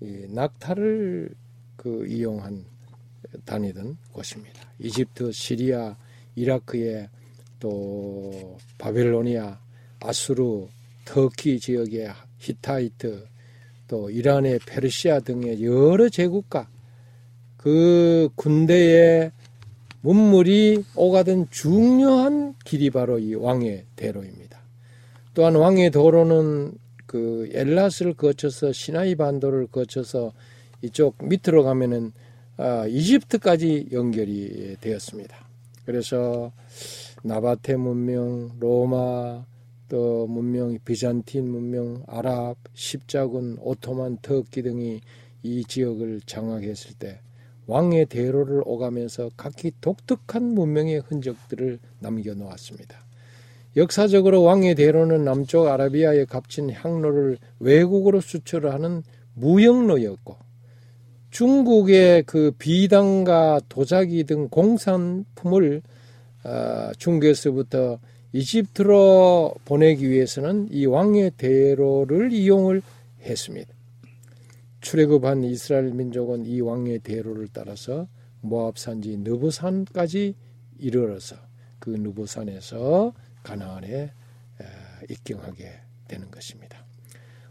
이 0.00 0.26
낙타를 0.30 1.30
그 1.76 2.06
이용한 2.06 2.64
다니던 3.44 3.96
곳입니다. 4.12 4.72
이집트, 4.78 5.32
시리아, 5.32 5.96
이라크에 6.34 7.08
또 7.58 8.58
바벨로니아, 8.78 9.60
아수르, 10.00 10.68
터키 11.04 11.60
지역의 11.60 12.10
히타이트, 12.38 13.26
또 13.88 14.08
이란의 14.08 14.60
페르시아 14.66 15.20
등의 15.20 15.64
여러 15.64 16.08
제국가 16.08 16.68
그 17.56 18.30
군대의 18.36 19.32
문물이 20.02 20.84
오가던 20.94 21.48
중요한 21.50 22.54
길이 22.64 22.88
바로 22.88 23.18
이 23.18 23.34
왕의 23.34 23.84
대로입니다. 23.96 24.60
또한 25.34 25.56
왕의 25.56 25.90
도로는 25.90 26.72
그 27.06 27.50
엘라스를 27.52 28.14
거쳐서 28.14 28.72
시나이 28.72 29.14
반도를 29.14 29.66
거쳐서 29.66 30.32
이쪽 30.82 31.16
밑으로 31.22 31.64
가면은 31.64 32.12
아, 32.12 32.20
이집트까지 32.88 33.88
연결이 33.92 34.76
되었습니다. 34.80 35.36
그래서 35.84 36.52
나바테 37.22 37.76
문명, 37.76 38.50
로마, 38.58 39.44
또 39.88 40.26
문명, 40.26 40.78
비잔틴 40.84 41.50
문명, 41.50 42.02
아랍, 42.06 42.56
십자군, 42.74 43.56
오토만, 43.60 44.18
터키 44.22 44.62
등이 44.62 45.00
이 45.42 45.64
지역을 45.64 46.20
장악했을 46.26 46.94
때 46.98 47.20
왕의 47.66 48.06
대로를 48.06 48.62
오가면서 48.64 49.30
각기 49.36 49.72
독특한 49.80 50.54
문명의 50.54 51.00
흔적들을 51.00 51.78
남겨놓았습니다. 52.00 52.98
역사적으로 53.76 54.42
왕의 54.42 54.74
대로는 54.74 55.24
남쪽 55.24 55.68
아라비아에 55.68 56.24
값진 56.24 56.70
향로를 56.70 57.38
외국으로 57.60 58.20
수출하는 58.20 59.02
무역로였고 59.34 60.49
중국의 61.30 62.24
그 62.24 62.52
비단과 62.58 63.60
도자기 63.68 64.24
등 64.24 64.48
공산품을 64.48 65.82
어, 66.44 66.90
중국에서부터 66.98 67.98
이집트로 68.32 69.54
보내기 69.64 70.08
위해서는 70.08 70.68
이 70.70 70.86
왕의 70.86 71.32
대로를 71.36 72.32
이용을 72.32 72.82
했습니다. 73.22 73.72
출애굽한 74.80 75.44
이스라엘 75.44 75.92
민족은 75.92 76.46
이 76.46 76.60
왕의 76.60 77.00
대로를 77.00 77.48
따라서 77.52 78.08
모압 78.40 78.78
산지 78.78 79.16
느부산까지 79.18 80.34
이르러서 80.78 81.36
그 81.78 81.90
느부산에서 81.90 83.12
가나안에 83.42 84.12
입경하게 85.08 85.72
되는 86.08 86.30
것입니다. 86.30 86.84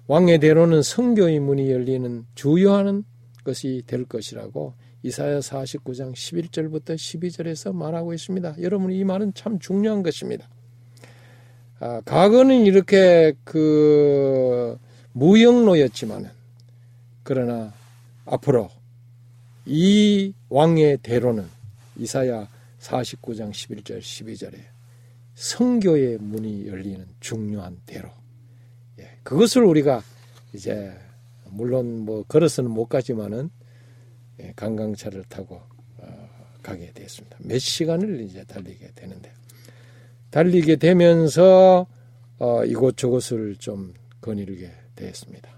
왕의 0.08 0.40
대로는 0.40 0.82
성교의 0.82 1.40
문이 1.40 1.72
열리는 1.72 2.26
주요하는 2.36 3.04
것이 3.50 3.82
될 3.88 4.06
것이라고 4.06 4.74
이사야 5.02 5.40
49장 5.40 6.14
11절부터 6.14 6.96
12절에서 6.96 7.74
말하고 7.74 8.14
있습니다. 8.14 8.56
여러분 8.62 8.92
이 8.92 9.04
말은 9.04 9.34
참 9.34 9.58
중요한 9.58 10.04
것입니다. 10.04 10.48
아, 11.80 12.02
과거는 12.06 12.66
이렇게 12.66 13.34
그 13.44 14.78
무역로였지만은 15.14 16.30
그러나 17.24 17.74
앞으로 18.26 18.70
이 19.66 20.34
왕의 20.50 21.00
대로는 21.02 21.46
이사야 21.98 22.48
49장 22.80 23.52
11절 23.52 24.00
12절에 24.00 24.58
성교의 25.34 26.18
문이 26.20 26.68
열리는 26.68 27.06
중요한 27.20 27.80
대로. 27.86 28.10
예, 29.00 29.10
그것을 29.24 29.64
우리가 29.64 30.04
이제 30.54 30.94
물론 31.52 32.06
뭐 32.06 32.24
걸어서는 32.24 32.72
못 32.72 32.88
가지만은 32.88 33.50
예, 34.42 34.54
관광차를 34.56 35.24
타고 35.26 35.62
어, 35.98 36.30
가게 36.64 36.92
되었습니다. 36.94 37.38
몇 37.42 37.60
시간을 37.60 38.22
이제 38.22 38.44
달리게 38.46 38.92
되는데 38.96 39.34
달리게 40.32 40.78
되면서 40.78 41.88
어, 42.38 42.64
이곳저곳을 42.64 43.58
좀 43.58 43.94
거닐게 44.22 44.72
되었습니다. 44.96 45.50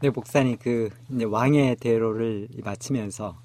네, 0.00 0.10
목사님 0.10 0.56
그 0.58 0.90
왕의 1.10 1.76
대로를 1.76 2.48
마치면서 2.62 3.40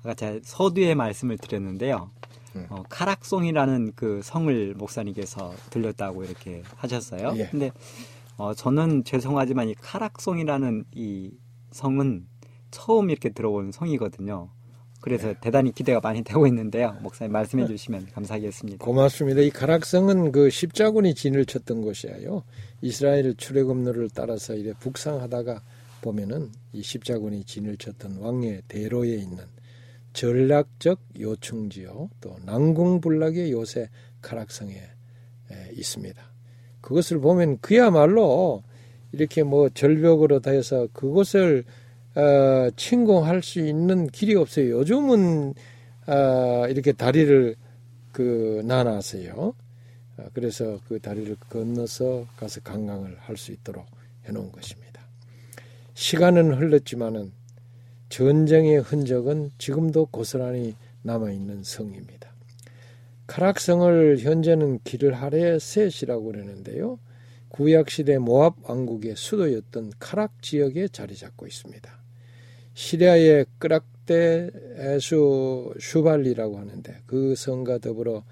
아까 0.00 0.14
제가 0.14 0.40
서두에 0.42 0.94
말씀을 0.94 1.38
드렸는데요. 1.38 2.10
음. 2.56 2.66
어, 2.68 2.82
카락송이라는 2.88 3.92
그 3.94 4.20
성을 4.22 4.74
목사님께서 4.74 5.54
들렸다고 5.70 6.24
이렇게 6.24 6.62
하셨어요. 6.76 7.34
예. 7.36 7.46
근데 7.46 7.70
어, 8.42 8.54
저는 8.54 9.04
죄송하지만 9.04 9.68
이 9.68 9.74
카락송이라는 9.74 10.86
이 10.96 11.30
성은 11.70 12.26
처음 12.72 13.08
이렇게 13.08 13.28
들어온 13.28 13.70
성이거든요. 13.70 14.50
그래서 15.00 15.28
네. 15.28 15.34
대단히 15.40 15.70
기대가 15.70 16.00
많이 16.00 16.22
되고 16.24 16.44
있는데요. 16.48 16.96
목사님 17.02 17.30
말씀해 17.30 17.68
주시면 17.68 18.08
감사하겠습니다. 18.12 18.84
고맙습니다. 18.84 19.42
이 19.42 19.50
가락성은 19.50 20.32
그 20.32 20.50
십자군이 20.50 21.14
진을 21.14 21.46
쳤던 21.46 21.82
곳이에요. 21.82 22.42
이스라엘 22.80 23.32
출애굽로를 23.36 24.10
따라서 24.12 24.56
이래 24.56 24.72
북상하다가 24.72 25.62
보면은 26.00 26.50
이 26.72 26.82
십자군이 26.82 27.44
진을 27.44 27.76
쳤던 27.76 28.16
왕의 28.16 28.62
대로에 28.66 29.10
있는 29.10 29.44
전략적 30.14 30.98
요충지요 31.20 32.10
또 32.20 32.36
난공불락의 32.44 33.52
요새 33.52 33.88
카락성에 34.20 34.82
있습니다. 35.74 36.31
그것을 36.82 37.20
보면 37.20 37.58
그야말로 37.60 38.62
이렇게 39.12 39.42
뭐 39.42 39.70
절벽으로 39.70 40.40
다 40.40 40.50
해서 40.50 40.88
그곳을 40.92 41.64
어, 42.14 42.68
침공할 42.76 43.42
수 43.42 43.60
있는 43.60 44.06
길이 44.08 44.34
없어요. 44.34 44.78
요즘은 44.80 45.54
어, 46.08 46.66
이렇게 46.68 46.92
다리를 46.92 47.56
그 48.12 48.60
나눠서요. 48.66 49.54
어, 50.18 50.24
그래서 50.34 50.78
그 50.88 50.98
다리를 51.00 51.34
건너서 51.48 52.26
가서 52.36 52.60
관광을 52.60 53.16
할 53.20 53.36
수 53.38 53.52
있도록 53.52 53.86
해놓은 54.26 54.52
것입니다. 54.52 55.00
시간은 55.94 56.54
흘렀지만은 56.54 57.32
전쟁의 58.08 58.80
흔적은 58.80 59.52
지금도 59.58 60.06
고스란히 60.06 60.74
남아 61.02 61.30
있는 61.30 61.62
성입니다. 61.64 62.31
카락성을 63.26 64.18
현재는 64.18 64.80
기르하레셋이라고 64.84 66.24
그러는데요. 66.24 66.98
구약시대 67.48 68.18
모압 68.18 68.68
왕국의 68.68 69.14
수도였던 69.16 69.92
카락 69.98 70.42
지역에 70.42 70.88
자리 70.88 71.14
잡고 71.14 71.46
있습니다. 71.46 72.02
시리아의 72.74 73.46
끄락대 73.58 74.50
에수 74.76 75.74
슈발리라고 75.78 76.58
하는데 76.58 77.02
그 77.06 77.34
성과 77.34 77.78
더불어 77.78 78.24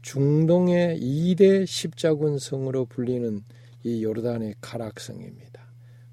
중동의 0.00 0.98
2대 1.00 1.66
십자군 1.66 2.38
성으로 2.38 2.86
불리는 2.86 3.44
이 3.84 4.02
요르단의 4.02 4.56
카락성입니다. 4.60 5.62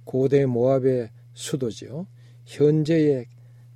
고대 0.04 0.46
모압의 0.46 1.10
수도죠. 1.34 2.08
현재의 2.46 3.28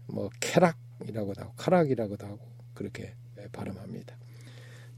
뭐 0.07 0.29
케락이라고도 0.39 1.41
하고 1.41 1.53
카락이라고도 1.55 2.25
하고 2.25 2.39
그렇게 2.73 3.13
발음합니다. 3.51 4.17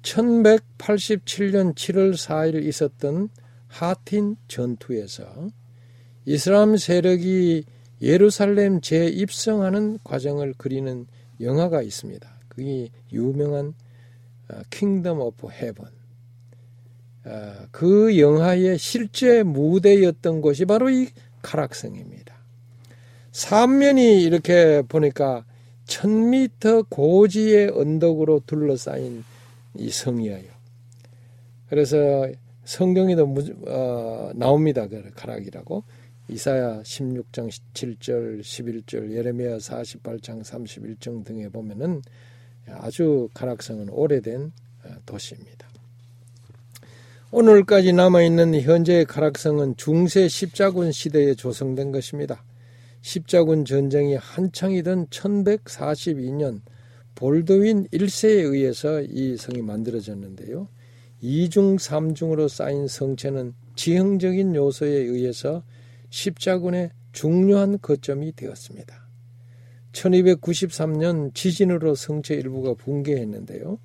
1187년 0.05 1.73
7월 1.73 2.13
4일 2.13 2.63
있었던 2.63 3.29
하틴 3.67 4.35
전투에서 4.47 5.49
이슬람 6.25 6.77
세력이 6.77 7.65
예루살렘 8.01 8.81
재입성하는 8.81 9.99
과정을 10.03 10.53
그리는 10.57 11.07
영화가 11.41 11.81
있습니다. 11.81 12.29
그게 12.47 12.89
유명한 13.11 13.73
Kingdom 14.69 15.19
of 15.19 15.47
Heaven. 15.49 15.85
그 17.71 18.19
영화의 18.19 18.77
실제 18.77 19.41
무대였던 19.43 20.41
곳이 20.41 20.65
바로 20.65 20.89
이 20.89 21.09
카락성입니다. 21.41 22.35
삼면이 23.31 24.21
이렇게 24.23 24.83
보니까 24.87 25.45
1000m 25.87 26.89
고지의 26.89 27.71
언덕으로 27.71 28.43
둘러싸인 28.45 29.23
이 29.77 29.89
성이에요. 29.89 30.51
그래서 31.69 32.27
성경에도 32.63 33.33
어, 33.67 34.31
나옵니다. 34.35 34.87
그 34.87 35.11
카락이라고. 35.15 35.83
이사야 36.27 36.81
16장 36.81 37.49
7절, 37.73 38.41
11절, 38.41 39.11
예레미야 39.11 39.57
48장 39.57 40.41
31절 40.41 41.23
등에 41.23 41.49
보면은 41.49 42.01
아주 42.67 43.29
카락성은 43.35 43.89
오래된 43.89 44.51
어, 44.85 44.89
도시입니다. 45.05 45.67
오늘까지 47.31 47.93
남아있는 47.93 48.61
현재의 48.61 49.05
가락성은 49.05 49.75
중세 49.77 50.27
십자군 50.27 50.91
시대에 50.91 51.35
조성된 51.35 51.91
것입니다. 51.91 52.43
십자군 53.01 53.65
전쟁이 53.65 54.15
한창이던 54.15 55.07
1142년 55.07 56.61
볼드윈 57.15 57.87
1세에 57.87 58.51
의해서 58.51 59.01
이 59.01 59.37
성이 59.37 59.61
만들어졌는데요. 59.61 60.67
이중 61.21 61.77
삼중으로 61.77 62.47
쌓인 62.47 62.87
성체는 62.87 63.53
지형적인 63.75 64.55
요소에 64.55 64.89
의해서 64.89 65.63
십자군의 66.09 66.91
중요한 67.13 67.79
거점이 67.81 68.35
되었습니다. 68.35 69.05
1293년 69.93 71.33
지진으로 71.33 71.95
성체 71.95 72.35
일부가 72.35 72.73
붕괴했는데요. 72.73 73.79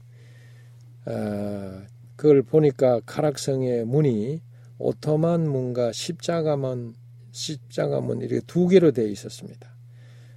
아, 1.07 1.83
그걸 2.17 2.43
보니까 2.43 3.01
카락성의 3.07 3.85
문이 3.87 4.43
오토만 4.79 5.49
문과 5.49 5.93
십자가문, 5.93 6.95
십자가문 7.31 8.23
이렇게 8.23 8.41
두 8.47 8.67
개로 8.67 8.91
되어 8.91 9.07
있었습니다. 9.07 9.71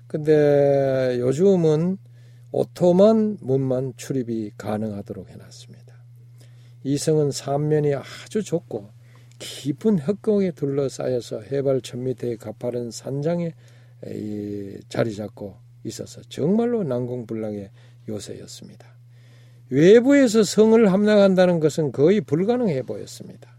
근데 0.08 1.18
요즘은 1.20 1.98
오토만 2.54 3.40
문만 3.42 3.94
출입이 3.98 4.52
가능하도록 4.58 5.28
해놨습니다. 5.28 5.96
이 6.84 6.98
성은 7.00 7.32
삼면이 7.32 7.96
아주 7.96 8.44
좁고 8.44 8.92
깊은 9.40 9.98
흙곡에 9.98 10.52
둘러싸여서 10.52 11.42
해발 11.52 11.82
1000m의 11.82 12.38
가파른 12.38 12.92
산장에 12.92 13.54
자리 14.88 15.16
잡고 15.16 15.58
있어서 15.84 16.22
정말로 16.30 16.84
난공불락의 16.84 17.72
요새였습니다. 18.08 18.88
외부에서 19.70 20.44
성을 20.44 20.92
함락한다는 20.92 21.60
것은 21.60 21.92
거의 21.92 22.22
불가능해 22.22 22.84
보였습니다. 22.84 23.52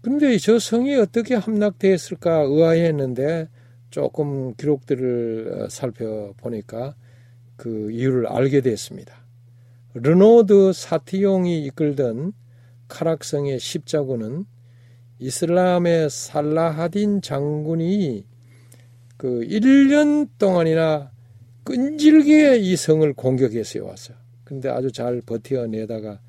그런데 0.00 0.36
저 0.38 0.58
성이 0.58 0.96
어떻게 0.96 1.36
함락되었을까 1.36 2.40
의아했는데 2.48 3.48
조금 3.90 4.54
기록들을 4.54 5.52
어, 5.52 5.68
살펴보니까 5.68 6.94
그 7.56 7.90
이유를 7.90 8.26
알게 8.26 8.60
됐습니다. 8.60 9.24
르노드 9.94 10.72
사티용이 10.72 11.64
이끌던 11.66 12.32
카락성의 12.88 13.58
십자군은 13.58 14.44
이슬람의 15.18 16.10
살라하딘 16.10 17.22
장군이 17.22 18.26
그 19.16 19.40
1년 19.40 20.28
동안이나 20.38 21.10
끈질기게 21.64 22.58
이 22.58 22.76
성을 22.76 23.10
공격해서 23.14 23.84
왔어요. 23.84 24.16
근데 24.44 24.68
아주 24.68 24.92
잘 24.92 25.22
버텨내다가 25.22 26.20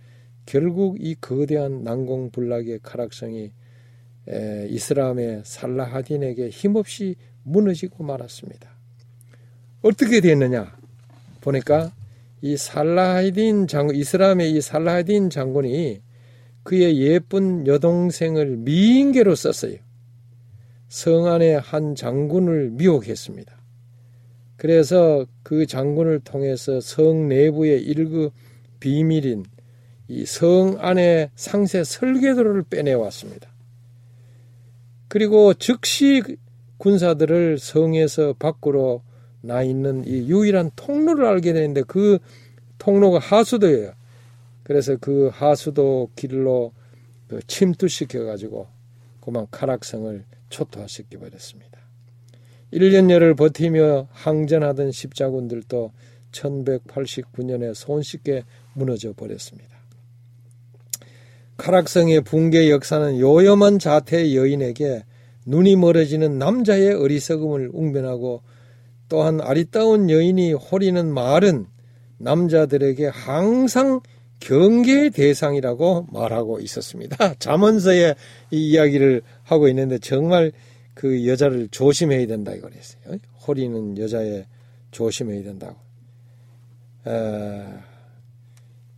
결국 0.46 0.98
이 1.00 1.14
거대한 1.16 1.84
난공불락의 1.84 2.80
카락성이 2.82 3.52
이슬람의 4.70 5.42
살라하딘에게 5.46 6.50
힘없이 6.50 7.16
무너지고 7.48 8.04
말았습니다. 8.04 8.70
어떻게 9.82 10.20
됐느냐? 10.22 10.76
보니까 11.42 11.94
이 12.42 12.58
살라하딘 12.58 13.68
장군, 13.68 13.96
이슬람의 13.96 14.52
이 14.52 14.62
살라하딘 14.62 15.30
장군이 15.30 16.02
그의 16.64 16.98
예쁜 17.00 17.66
여동생을 17.66 18.58
미인계로 18.58 19.36
썼어요. 19.36 19.78
성 20.90 21.28
안의 21.28 21.60
한 21.60 21.96
장군을 21.96 22.72
미혹했습니다. 22.72 23.56
그래서 24.58 25.26
그 25.44 25.66
장군을 25.66 26.20
통해서 26.22 26.82
성 26.82 27.28
내부의 27.30 27.82
일그 27.82 28.32
비밀인 28.80 29.46
이 30.10 30.26
성 30.26 30.78
안의 30.80 31.32
상세 31.36 31.84
설계도를 31.84 32.64
빼내왔습니다. 32.70 33.50
그리고 35.08 35.54
즉시 35.54 36.22
군사들을 36.78 37.58
성에서 37.60 38.34
밖으로 38.38 39.02
나 39.42 39.64
있는 39.64 40.04
이 40.06 40.30
유일한 40.30 40.72
통로를 40.76 41.26
알게 41.26 41.54
되는데 41.54 41.84
그 41.84 42.20
통로가 42.78 43.20
하수도예요. 43.20 43.94
그래서 44.64 44.98
그 44.98 45.30
하수도 45.34 46.10
길로 46.16 46.74
그 47.28 47.40
침투시켜 47.48 48.26
가지고 48.26 48.68
그만 49.22 49.48
카락성을 49.52 50.24
초토화시켜 50.50 51.20
버렸습니다. 51.20 51.80
1년여를 52.74 53.38
버티며 53.38 54.08
항전하던 54.12 54.92
십자군들도 54.92 55.92
1189년에 56.32 57.74
손쉽게 57.74 58.44
무너져 58.74 59.14
버렸습니다. 59.14 59.78
카락성의 61.58 62.22
붕괴 62.22 62.70
역사는 62.70 63.20
요염한 63.20 63.80
자태의 63.80 64.36
여인에게 64.36 65.04
눈이 65.48 65.78
멀어지는 65.78 66.38
남자의 66.38 66.94
어리석음을 66.94 67.72
웅변하고 67.74 68.42
또한 69.08 69.40
아리따운 69.40 70.10
여인이 70.10 70.52
호리는 70.54 71.14
말은 71.14 71.68
남자들에게 72.18 73.08
항상 73.08 74.02
경계의 74.42 75.12
대상이라고 75.12 76.08
말하고 76.12 76.60
있었습니다. 76.60 77.36
자문서에 77.40 78.16
이 78.52 78.72
이야기를 78.72 79.22
하고 79.44 79.70
있는데 79.70 80.00
정말 80.00 80.52
그 80.94 81.26
여자를 81.26 81.70
조심해야 81.70 82.28
된다 82.28 82.54
이거랬어요. 82.54 83.18
호리는 83.48 83.98
여자에 83.98 84.46
조심해야 84.92 85.44
된다고. 85.44 85.78
에, 87.08 87.64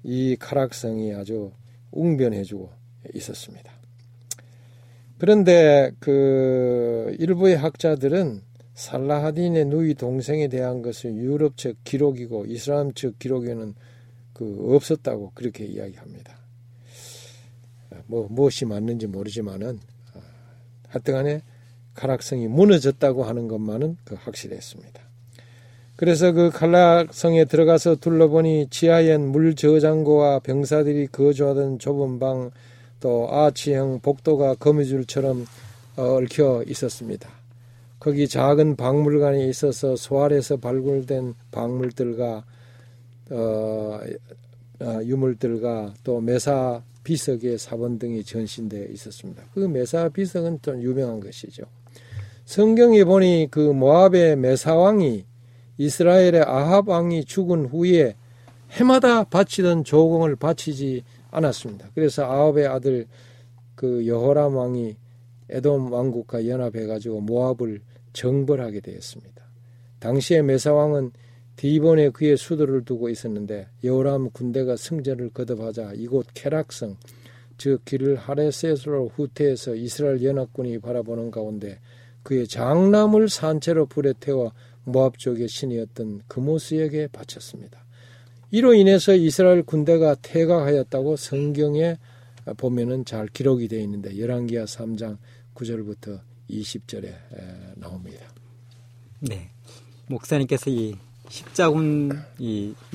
이 0.04 0.36
카락성이 0.40 1.14
아주 1.14 1.52
웅변해주고 1.92 2.72
있었습니다. 3.14 3.79
그런데 5.20 5.92
그 6.00 7.16
일부의 7.20 7.58
학자들은 7.58 8.42
살라하딘의 8.74 9.66
누이 9.66 9.94
동생에 9.94 10.48
대한 10.48 10.82
것은 10.82 11.18
유럽 11.18 11.58
측 11.58 11.76
기록이고 11.84 12.46
이슬람 12.46 12.94
측 12.94 13.20
기록에는 13.20 13.76
그 14.34 14.74
없었다고 14.76 15.34
그렇게 15.36 15.66
이야기합니다. 15.66 16.38
뭐 18.06 18.28
무엇이 18.30 18.64
맞는지 18.64 19.08
모르지만은 19.08 19.80
아, 20.14 20.20
하여튼간에 20.88 21.42
가락성이 21.94 22.48
무너졌다고 22.48 23.24
하는 23.26 23.50
것만은 23.50 23.98
그 24.06 24.16
확실했습니다. 24.16 25.02
그래서 25.98 26.32
그 26.32 26.50
칼락성에 26.50 27.44
들어가서 27.44 27.98
둘러보니 27.98 28.68
지하엔 28.70 29.28
물 29.28 29.56
저장고와 29.56 30.40
병사들이 30.40 31.08
거주하던 31.08 31.80
좁은 31.80 32.20
방, 32.20 32.52
또 33.00 33.28
아치형 33.32 34.00
복도가 34.02 34.56
거미줄처럼 34.56 35.46
얽혀 35.96 36.64
있었습니다. 36.68 37.30
거기 38.00 38.28
작은 38.28 38.76
박물관이 38.78 39.50
있어서 39.50 39.96
소알에서 39.96 40.58
발굴된 40.58 41.36
박물들과 41.52 42.44
어, 43.32 44.00
어, 44.82 45.00
유물들과 45.04 45.94
또 46.04 46.22
메사 46.22 46.82
비석의 47.04 47.58
사본 47.58 48.00
등이 48.00 48.24
전신되어 48.24 48.86
있었습니다. 48.92 49.44
그 49.54 49.60
메사 49.60 50.10
비석은 50.10 50.60
좀 50.62 50.82
유명한 50.82 51.20
것이죠. 51.20 51.64
성경에 52.46 53.04
보니 53.04 53.50
그 53.52 53.60
모압의 53.60 54.38
메사 54.38 54.76
왕이 54.76 55.26
이스라엘의 55.78 56.44
아합 56.44 56.88
왕이 56.88 57.26
죽은 57.26 57.66
후에 57.66 58.16
해마다 58.72 59.24
바치던 59.24 59.84
조공을 59.84 60.36
바치지 60.36 61.04
않았습니다. 61.30 61.90
그래서 61.94 62.24
아합의 62.24 62.68
아들 62.68 63.08
그 63.76 64.06
여호람 64.06 64.56
왕이 64.56 64.96
에돔 65.50 65.92
왕국과 65.92 66.48
연합해 66.48 66.86
가지고 66.86 67.22
모압을 67.22 67.82
정벌하게 68.14 68.82
되었습니다. 68.82 69.44
당시에 70.00 70.42
메사 70.42 70.74
왕은 70.74 71.12
디본에 71.56 72.10
그의 72.12 72.38
수도를 72.38 72.86
두고 72.86 73.10
있었는데 73.10 73.68
여호람 73.84 74.30
군대가 74.32 74.78
승전을 74.78 75.32
거듭하자 75.32 75.94
이곳 75.96 76.28
케락성 76.34 76.96
즉 77.58 77.84
길을 77.84 78.16
하레셋으로 78.16 79.10
후퇴해서 79.10 79.76
이스라엘 79.76 80.24
연합군이 80.24 80.80
바라보는 80.80 81.32
가운데 81.32 81.80
그의 82.24 82.48
장남을 82.48 83.28
산채로 83.28 83.88
불에 83.88 84.14
태워 84.20 84.54
모압 84.86 85.18
쪽의 85.18 85.50
신이었던 85.50 86.22
그모스에게 86.28 87.08
바쳤습니다. 87.08 87.86
이로 88.52 88.74
인해서 88.74 89.14
이스라엘 89.14 89.64
군대가 89.64 90.16
퇴각하였다고 90.22 91.16
성경에 91.18 91.98
보면은 92.58 93.06
잘 93.06 93.28
기록이 93.28 93.68
되어 93.68 93.80
있는데 93.82 94.18
열왕기하 94.18 94.66
3장 94.66 95.18
9절부터 95.54 96.20
20절에 96.50 97.14
나옵니다. 97.76 98.26
네. 99.20 99.52
목사님께서 100.08 100.72
이 100.72 100.96
십자군에 101.28 102.24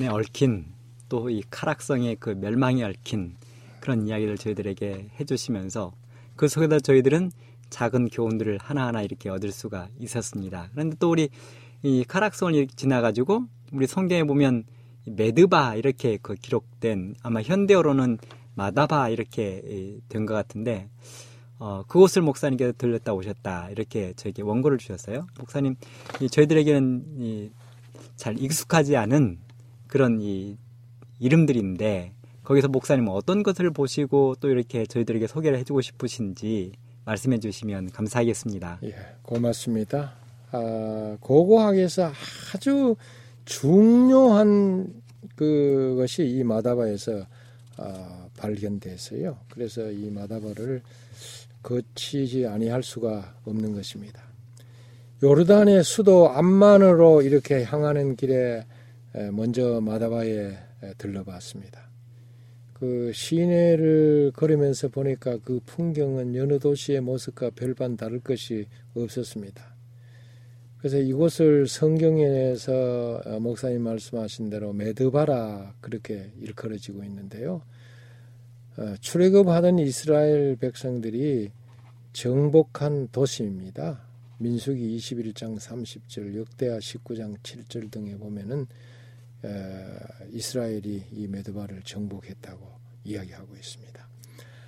얽힌 0.09 0.65
또 1.07 1.29
이 1.29 1.41
카락성의 1.49 2.17
그 2.19 2.31
멸망에 2.31 2.83
얽힌 2.83 3.35
그런 3.79 4.07
이야기를 4.07 4.37
저희들에게 4.37 5.11
해주시면서 5.19 5.93
그 6.35 6.49
속에다 6.49 6.79
저희들은 6.79 7.31
작은 7.69 8.09
교훈들을 8.09 8.57
하나하나 8.61 9.01
이렇게 9.03 9.29
얻을 9.29 9.51
수가 9.51 9.87
있었습니다. 9.99 10.69
그런데 10.73 10.97
또 10.99 11.11
우리 11.11 11.29
이 11.83 12.03
카락성을 12.05 12.67
지나가지고 12.75 13.45
우리 13.71 13.87
성경에 13.87 14.23
보면 14.23 14.65
메드바 15.05 15.75
이렇게 15.75 16.17
그 16.21 16.35
기록된 16.35 17.15
아마 17.23 17.41
현대어로는 17.41 18.17
마다바 18.55 19.09
이렇게 19.09 19.99
된 20.09 20.25
것 20.25 20.33
같은데 20.33 20.89
어, 21.57 21.83
그곳을 21.87 22.21
목사님께서 22.21 22.73
들렸다 22.77 23.13
오셨다 23.13 23.69
이렇게 23.69 24.13
저에게 24.13 24.41
원고를 24.41 24.77
주셨어요. 24.77 25.27
목사님 25.39 25.75
이, 26.21 26.29
저희들에게는 26.29 27.05
이 27.19 27.51
잘 28.15 28.39
익숙하지 28.39 28.95
않은 28.95 29.39
그런 29.87 30.21
이 30.21 30.57
이름들인데 31.19 32.13
거기서 32.43 32.67
목사님은 32.67 33.11
어떤 33.11 33.43
것을 33.43 33.71
보시고 33.71 34.35
또 34.39 34.49
이렇게 34.49 34.85
저희들에게 34.85 35.27
소개를 35.27 35.57
해주고 35.59 35.81
싶으신지 35.81 36.71
말씀해 37.05 37.39
주시면 37.39 37.91
감사하겠습니다. 37.91 38.79
예, 38.83 38.95
고맙습니다. 39.21 40.13
아, 40.51 41.17
고고학에서 41.19 42.11
아주 42.53 42.95
중요한 43.45 45.01
그것이 45.35 46.25
이 46.25 46.43
마다바에서 46.43 47.25
아, 47.77 48.27
발견됐어요. 48.37 49.37
그래서 49.49 49.91
이 49.91 50.09
마다바를 50.09 50.81
거치지 51.61 52.45
아니할 52.45 52.83
수가 52.83 53.35
없는 53.45 53.73
것입니다. 53.73 54.23
요르단의 55.23 55.83
수도 55.83 56.29
암만으로 56.29 57.21
이렇게 57.21 57.63
향하는 57.63 58.15
길에 58.15 58.65
먼저 59.31 59.81
마다바에 59.81 60.57
들러봤습니다. 60.97 61.89
그 62.73 63.11
시내를 63.13 64.33
걸으면서 64.35 64.89
보니까 64.89 65.37
그 65.43 65.61
풍경은 65.65 66.35
여느 66.35 66.59
도시의 66.59 67.01
모습과 67.01 67.51
별반 67.51 67.95
다를 67.95 68.19
것이 68.19 68.67
없었습니다. 68.93 69.74
그래서 70.85 70.99
이곳을 70.99 71.67
성경에서 71.67 73.19
어, 73.25 73.39
목사님 73.39 73.81
말씀하신 73.81 74.51
대로 74.51 74.71
메드바라 74.71 75.73
그렇게 75.81 76.31
일컬어지고 76.39 77.03
있는데요. 77.05 77.63
어, 78.77 78.93
출애굽하던 78.99 79.79
이스라엘 79.79 80.55
백성들이 80.57 81.49
정복한 82.13 83.07
도시입니다. 83.11 84.03
민수기 84.37 84.95
21장 84.97 85.57
30절, 85.57 86.37
역대하 86.37 86.77
19장 86.77 87.39
7절 87.39 87.89
등에 87.89 88.15
보면은 88.17 88.67
이스라엘이 90.33 91.05
이 91.13 91.27
메드바를 91.27 91.81
정복했다고 91.81 92.63
이야기하고 93.05 93.55
있습니다. 93.55 94.07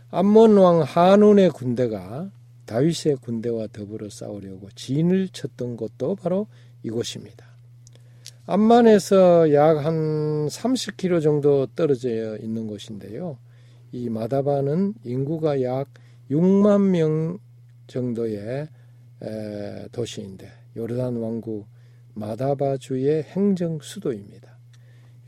암몬 0.10 0.58
왕 0.58 0.82
하눈의 0.82 1.52
군대가 1.52 2.32
다윗의 2.68 3.18
군대와 3.22 3.68
더불어 3.74 4.10
싸우려고 4.10 4.70
진을 4.76 5.30
쳤던 5.30 5.78
곳도 5.78 6.16
바로 6.16 6.48
이곳입니다. 6.84 7.48
암만에서 8.46 9.54
약 9.54 9.84
한 9.84 10.48
30km 10.48 11.22
정도 11.22 11.66
떨어져 11.76 12.38
있는 12.38 12.68
곳인데요. 12.68 13.40
이 13.92 14.10
마다바는 14.10 14.94
인구가 15.04 15.62
약 15.64 15.90
6만 16.30 16.90
명 16.90 17.40
정도의 17.88 18.68
도시인데 19.92 20.52
요르단 20.76 21.18
왕국 21.18 21.68
마다바 22.14 22.78
주의 22.78 23.24
행정 23.24 23.80
수도입니다. 23.82 24.58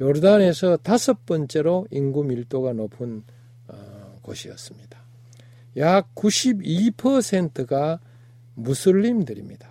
요르단에서 0.01 0.77
다섯 0.77 1.25
번째로 1.25 1.87
인구 1.91 2.23
밀도가 2.23 2.73
높은 2.73 3.23
어, 3.67 4.17
곳이었습니다. 4.21 4.98
약 5.77 6.13
92%가 6.15 7.99
무슬림들입니다. 8.55 9.69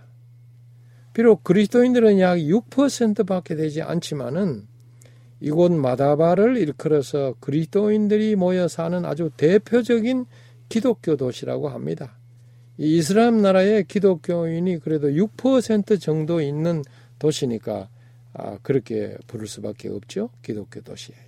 비록 1.13 1.43
그리스도인들은 1.45 2.21
약 2.21 2.37
6%밖에 2.37 3.57
되지 3.57 3.83
않지만은 3.83 4.67
이곳 5.41 5.73
마다바를 5.73 6.57
일컬어서 6.57 7.35
그리스도인들이 7.41 8.37
모여 8.37 8.69
사는 8.69 9.05
아주 9.05 9.31
대표적인 9.37 10.27
기독교 10.69 11.17
도시라고 11.17 11.69
합니다. 11.69 12.17
이슬람 12.77 13.43
나라의 13.43 13.85
기독교인이 13.85 14.79
그래도 14.79 15.09
6% 15.09 16.01
정도 16.01 16.41
있는 16.41 16.83
도시니까 17.19 17.89
아, 18.35 18.59
그렇게 18.63 19.17
부를 19.27 19.49
수밖에 19.49 19.89
없죠. 19.89 20.31
기독교 20.43 20.81
도시예요. 20.81 21.28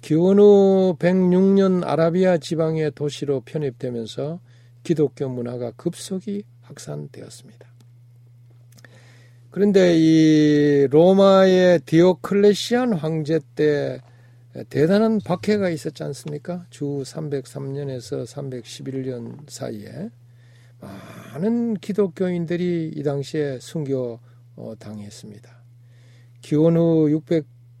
기원 0.00 0.38
후 0.38 0.96
106년 0.98 1.86
아라비아 1.86 2.38
지방의 2.38 2.92
도시로 2.94 3.40
편입되면서 3.40 4.40
기독교 4.82 5.28
문화가 5.28 5.72
급속히 5.72 6.44
확산되었습니다. 6.62 7.68
그런데 9.50 9.96
이 9.98 10.86
로마의 10.90 11.80
디오클레시안 11.80 12.92
황제 12.92 13.40
때 13.54 14.00
대단한 14.68 15.20
박해가 15.24 15.68
있었지 15.70 16.02
않습니까? 16.04 16.64
주 16.70 17.02
303년에서 17.04 18.24
311년 18.24 19.48
사이에 19.48 20.10
많은 20.80 21.74
기독교인들이 21.74 22.92
이 22.94 23.02
당시에 23.02 23.58
순교 23.60 24.18
어, 24.56 24.74
당했습니다. 24.78 25.62
기원 26.40 26.76
후 26.76 27.22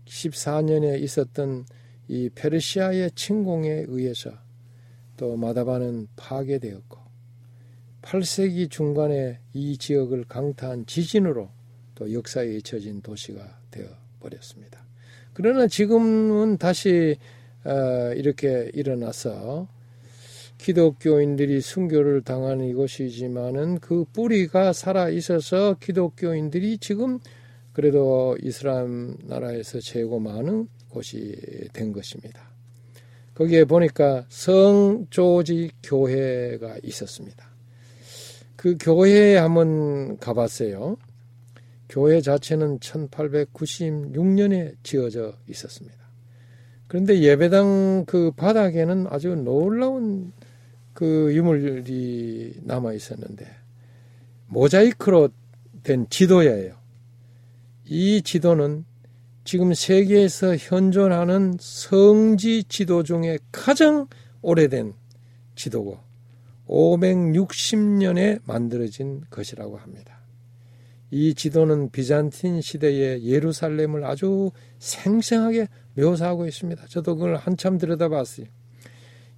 614년에 0.06 1.00
있었던 1.00 1.64
이 2.10 2.28
페르시아의 2.34 3.12
침공에 3.12 3.84
의해서 3.86 4.32
또 5.16 5.36
마다바는 5.36 6.08
파괴되었고 6.16 6.98
8세기 8.02 8.68
중반에 8.68 9.38
이 9.52 9.78
지역을 9.78 10.24
강타한 10.24 10.86
지진으로 10.86 11.50
또 11.94 12.12
역사에 12.12 12.56
잊혀진 12.56 13.00
도시가 13.00 13.60
되어 13.70 13.86
버렸습니다. 14.18 14.84
그러나 15.34 15.68
지금은 15.68 16.56
다시 16.58 17.16
어, 17.62 18.12
이렇게 18.16 18.72
일어나서 18.74 19.68
기독교인들이 20.58 21.60
순교를 21.60 22.22
당하는 22.22 22.66
이곳이지만은 22.70 23.78
그 23.78 24.04
뿌리가 24.12 24.72
살아 24.72 25.10
있어서 25.10 25.76
기독교인들이 25.78 26.78
지금 26.78 27.20
그래도 27.72 28.36
이슬람 28.42 29.16
나라에서 29.24 29.80
최고 29.80 30.18
많은 30.18 30.68
곳이 30.88 31.68
된 31.72 31.92
것입니다. 31.92 32.50
거기에 33.34 33.64
보니까 33.64 34.26
성조지 34.28 35.70
교회가 35.82 36.76
있었습니다. 36.82 37.48
그 38.56 38.76
교회에 38.78 39.36
한번 39.36 40.18
가봤어요. 40.18 40.98
교회 41.88 42.20
자체는 42.20 42.78
1896년에 42.80 44.74
지어져 44.82 45.32
있었습니다. 45.48 45.98
그런데 46.86 47.20
예배당 47.20 48.04
그 48.06 48.32
바닥에는 48.32 49.06
아주 49.08 49.34
놀라운 49.36 50.32
그 50.92 51.34
유물이 51.34 52.60
남아 52.64 52.92
있었는데 52.92 53.46
모자이크로 54.48 55.30
된 55.82 56.06
지도예요. 56.10 56.79
이 57.92 58.22
지도는 58.22 58.84
지금 59.42 59.74
세계에서 59.74 60.54
현존하는 60.56 61.56
성지 61.58 62.62
지도 62.62 63.02
중에 63.02 63.40
가장 63.50 64.06
오래된 64.42 64.94
지도고 65.56 65.98
560년에 66.68 68.42
만들어진 68.44 69.22
것이라고 69.28 69.76
합니다. 69.76 70.20
이 71.10 71.34
지도는 71.34 71.90
비잔틴 71.90 72.60
시대의 72.60 73.24
예루살렘을 73.24 74.04
아주 74.04 74.52
생생하게 74.78 75.66
묘사하고 75.94 76.46
있습니다. 76.46 76.86
저도 76.86 77.16
그걸 77.16 77.34
한참 77.34 77.76
들여다봤어요. 77.76 78.46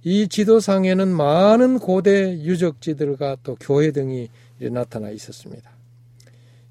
이 0.03 0.27
지도상에는 0.27 1.07
많은 1.07 1.79
고대 1.79 2.37
유적지들과 2.37 3.37
또 3.41 3.57
교회 3.59 3.91
등이 3.91 4.29
나타나 4.71 5.09
있었습니다. 5.09 5.72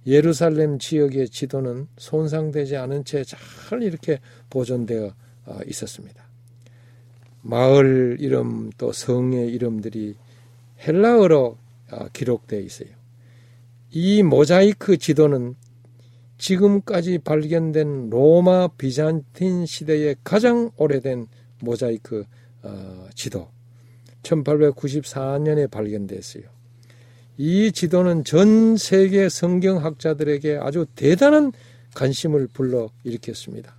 예루살렘 0.06 0.78
지역의 0.78 1.28
지도는 1.28 1.86
손상되지 1.96 2.76
않은 2.76 3.04
채 3.04 3.22
잘 3.24 3.82
이렇게 3.82 4.20
보존되어 4.50 5.14
어, 5.46 5.58
있었습니다. 5.66 6.22
마을 7.42 8.16
이름 8.20 8.70
또 8.78 8.92
성의 8.92 9.48
이름들이 9.52 10.14
헬라어로 10.86 11.58
어, 11.92 12.08
기록되어 12.12 12.60
있어요. 12.60 12.88
이 13.90 14.22
모자이크 14.22 14.96
지도는 14.96 15.54
지금까지 16.38 17.18
발견된 17.18 18.10
로마 18.10 18.68
비잔틴 18.68 19.66
시대의 19.66 20.16
가장 20.24 20.70
오래된 20.76 21.26
모자이크 21.60 22.24
어, 22.62 23.08
지도 23.14 23.48
1894년에 24.22 25.70
발견됐어요. 25.70 26.44
이 27.38 27.72
지도는 27.72 28.24
전 28.24 28.76
세계 28.76 29.28
성경학자들에게 29.28 30.58
아주 30.60 30.86
대단한 30.94 31.52
관심을 31.94 32.48
불러 32.52 32.90
일으켰습니다. 33.04 33.74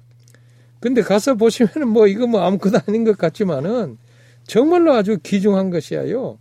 근데 0.80 1.02
가서 1.02 1.36
보시면 1.36 1.88
뭐 1.88 2.08
이거 2.08 2.28
뭐 2.28 2.42
아무것도 2.42 2.80
아닌 2.88 3.04
것 3.04 3.18
같지만은 3.18 3.98
정말로 4.46 4.94
아주 4.94 5.18
귀중한 5.24 5.70
것이에요. 5.70 6.38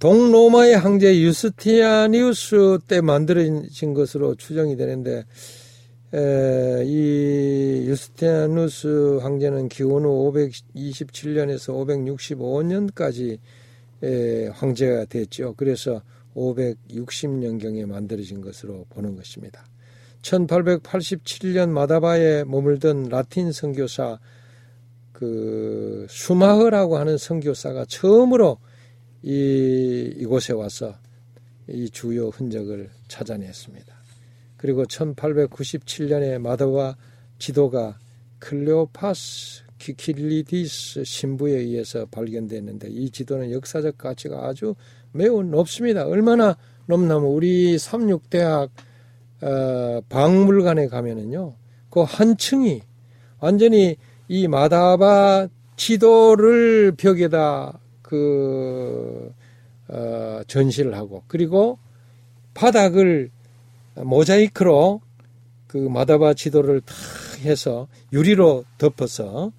동로마의 0.00 0.76
황제 0.76 1.20
유스티아니우스 1.20 2.80
때 2.88 3.00
만들어진 3.00 3.94
것으로 3.94 4.34
추정이 4.34 4.76
되는데 4.76 5.24
에, 6.12 6.82
이 6.84 7.84
유스티아누스 7.86 9.20
황제는 9.22 9.68
기원 9.68 10.04
후 10.04 10.32
527년에서 10.34 11.72
565년까지 11.72 13.38
에, 14.02 14.48
황제가 14.48 15.06
됐죠. 15.06 15.54
그래서 15.56 16.02
560년경에 16.34 17.86
만들어진 17.86 18.40
것으로 18.40 18.86
보는 18.90 19.16
것입니다. 19.16 19.64
1887년 20.22 21.70
마다바에 21.70 22.44
머물던 22.44 23.08
라틴 23.08 23.52
선교사 23.52 24.18
그 25.12 26.06
수마흐라고 26.08 26.96
하는 26.96 27.18
선교사가 27.18 27.84
처음으로 27.86 28.58
이 29.22 30.12
이곳에 30.16 30.52
와서 30.52 30.94
이 31.68 31.88
주요 31.90 32.28
흔적을 32.28 32.90
찾아냈습니다. 33.08 33.94
그리고 34.56 34.84
1897년에 34.84 36.38
마다바 36.38 36.96
지도가 37.38 37.98
클레오파스 38.38 39.62
키킬리디스 39.82 41.02
신부에 41.02 41.54
의해서 41.54 42.06
발견됐는데 42.06 42.88
이 42.90 43.10
지도는 43.10 43.50
역사적 43.50 43.98
가치가 43.98 44.46
아주 44.46 44.76
매우 45.10 45.42
높습니다. 45.42 46.06
얼마나 46.06 46.56
높냐면 46.86 47.24
우리 47.24 47.78
삼육대학 47.78 48.70
어, 49.42 50.00
박물관에 50.08 50.86
가면은요, 50.86 51.54
그 51.90 52.04
한 52.04 52.36
층이 52.36 52.80
완전히 53.40 53.96
이 54.28 54.46
마다바 54.46 55.48
지도를 55.74 56.92
벽에다 56.96 57.80
그 58.02 59.32
어, 59.88 60.40
전시를 60.46 60.94
하고 60.94 61.24
그리고 61.26 61.78
바닥을 62.54 63.30
모자이크로 63.96 65.00
그 65.66 65.76
마다바 65.76 66.34
지도를 66.34 66.80
다 66.82 66.94
해서 67.40 67.88
유리로 68.12 68.64
덮어서 68.78 69.50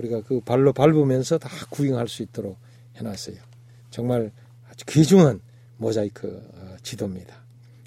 우리가 0.00 0.22
그 0.22 0.40
발로 0.40 0.72
밟으면서 0.72 1.38
다 1.38 1.48
구경할 1.70 2.08
수 2.08 2.22
있도록 2.22 2.58
해놨어요. 2.96 3.36
정말 3.90 4.32
아주 4.70 4.84
귀중한 4.86 5.40
모자이크 5.76 6.26
어, 6.54 6.76
지도입니다. 6.82 7.34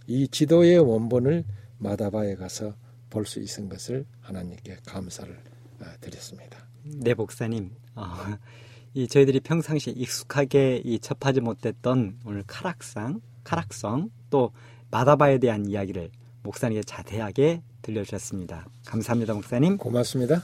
이 0.07 0.27
지도의 0.27 0.77
원본을 0.79 1.43
마다바에 1.79 2.35
가서 2.35 2.75
볼 3.09 3.25
수 3.25 3.39
있은 3.39 3.69
것을 3.69 4.05
하나님께 4.21 4.77
감사를 4.85 5.31
어, 5.81 5.85
드렸습니다. 6.01 6.57
네, 6.83 7.13
목사님. 7.13 7.71
어, 7.95 8.03
이 8.93 9.07
저희들이 9.07 9.39
평상시 9.39 9.91
익숙하게 9.91 10.81
이 10.83 10.99
접하지 10.99 11.41
못했던 11.41 12.17
오늘 12.25 12.43
카락상, 12.47 13.21
카락성 13.43 14.09
또 14.29 14.51
마다바에 14.91 15.37
대한 15.39 15.65
이야기를 15.67 16.11
목사님께 16.43 16.83
자세하게 16.83 17.61
들려주셨습니다. 17.81 18.67
감사합니다, 18.85 19.33
목사님. 19.33 19.77
고맙습니다. 19.77 20.43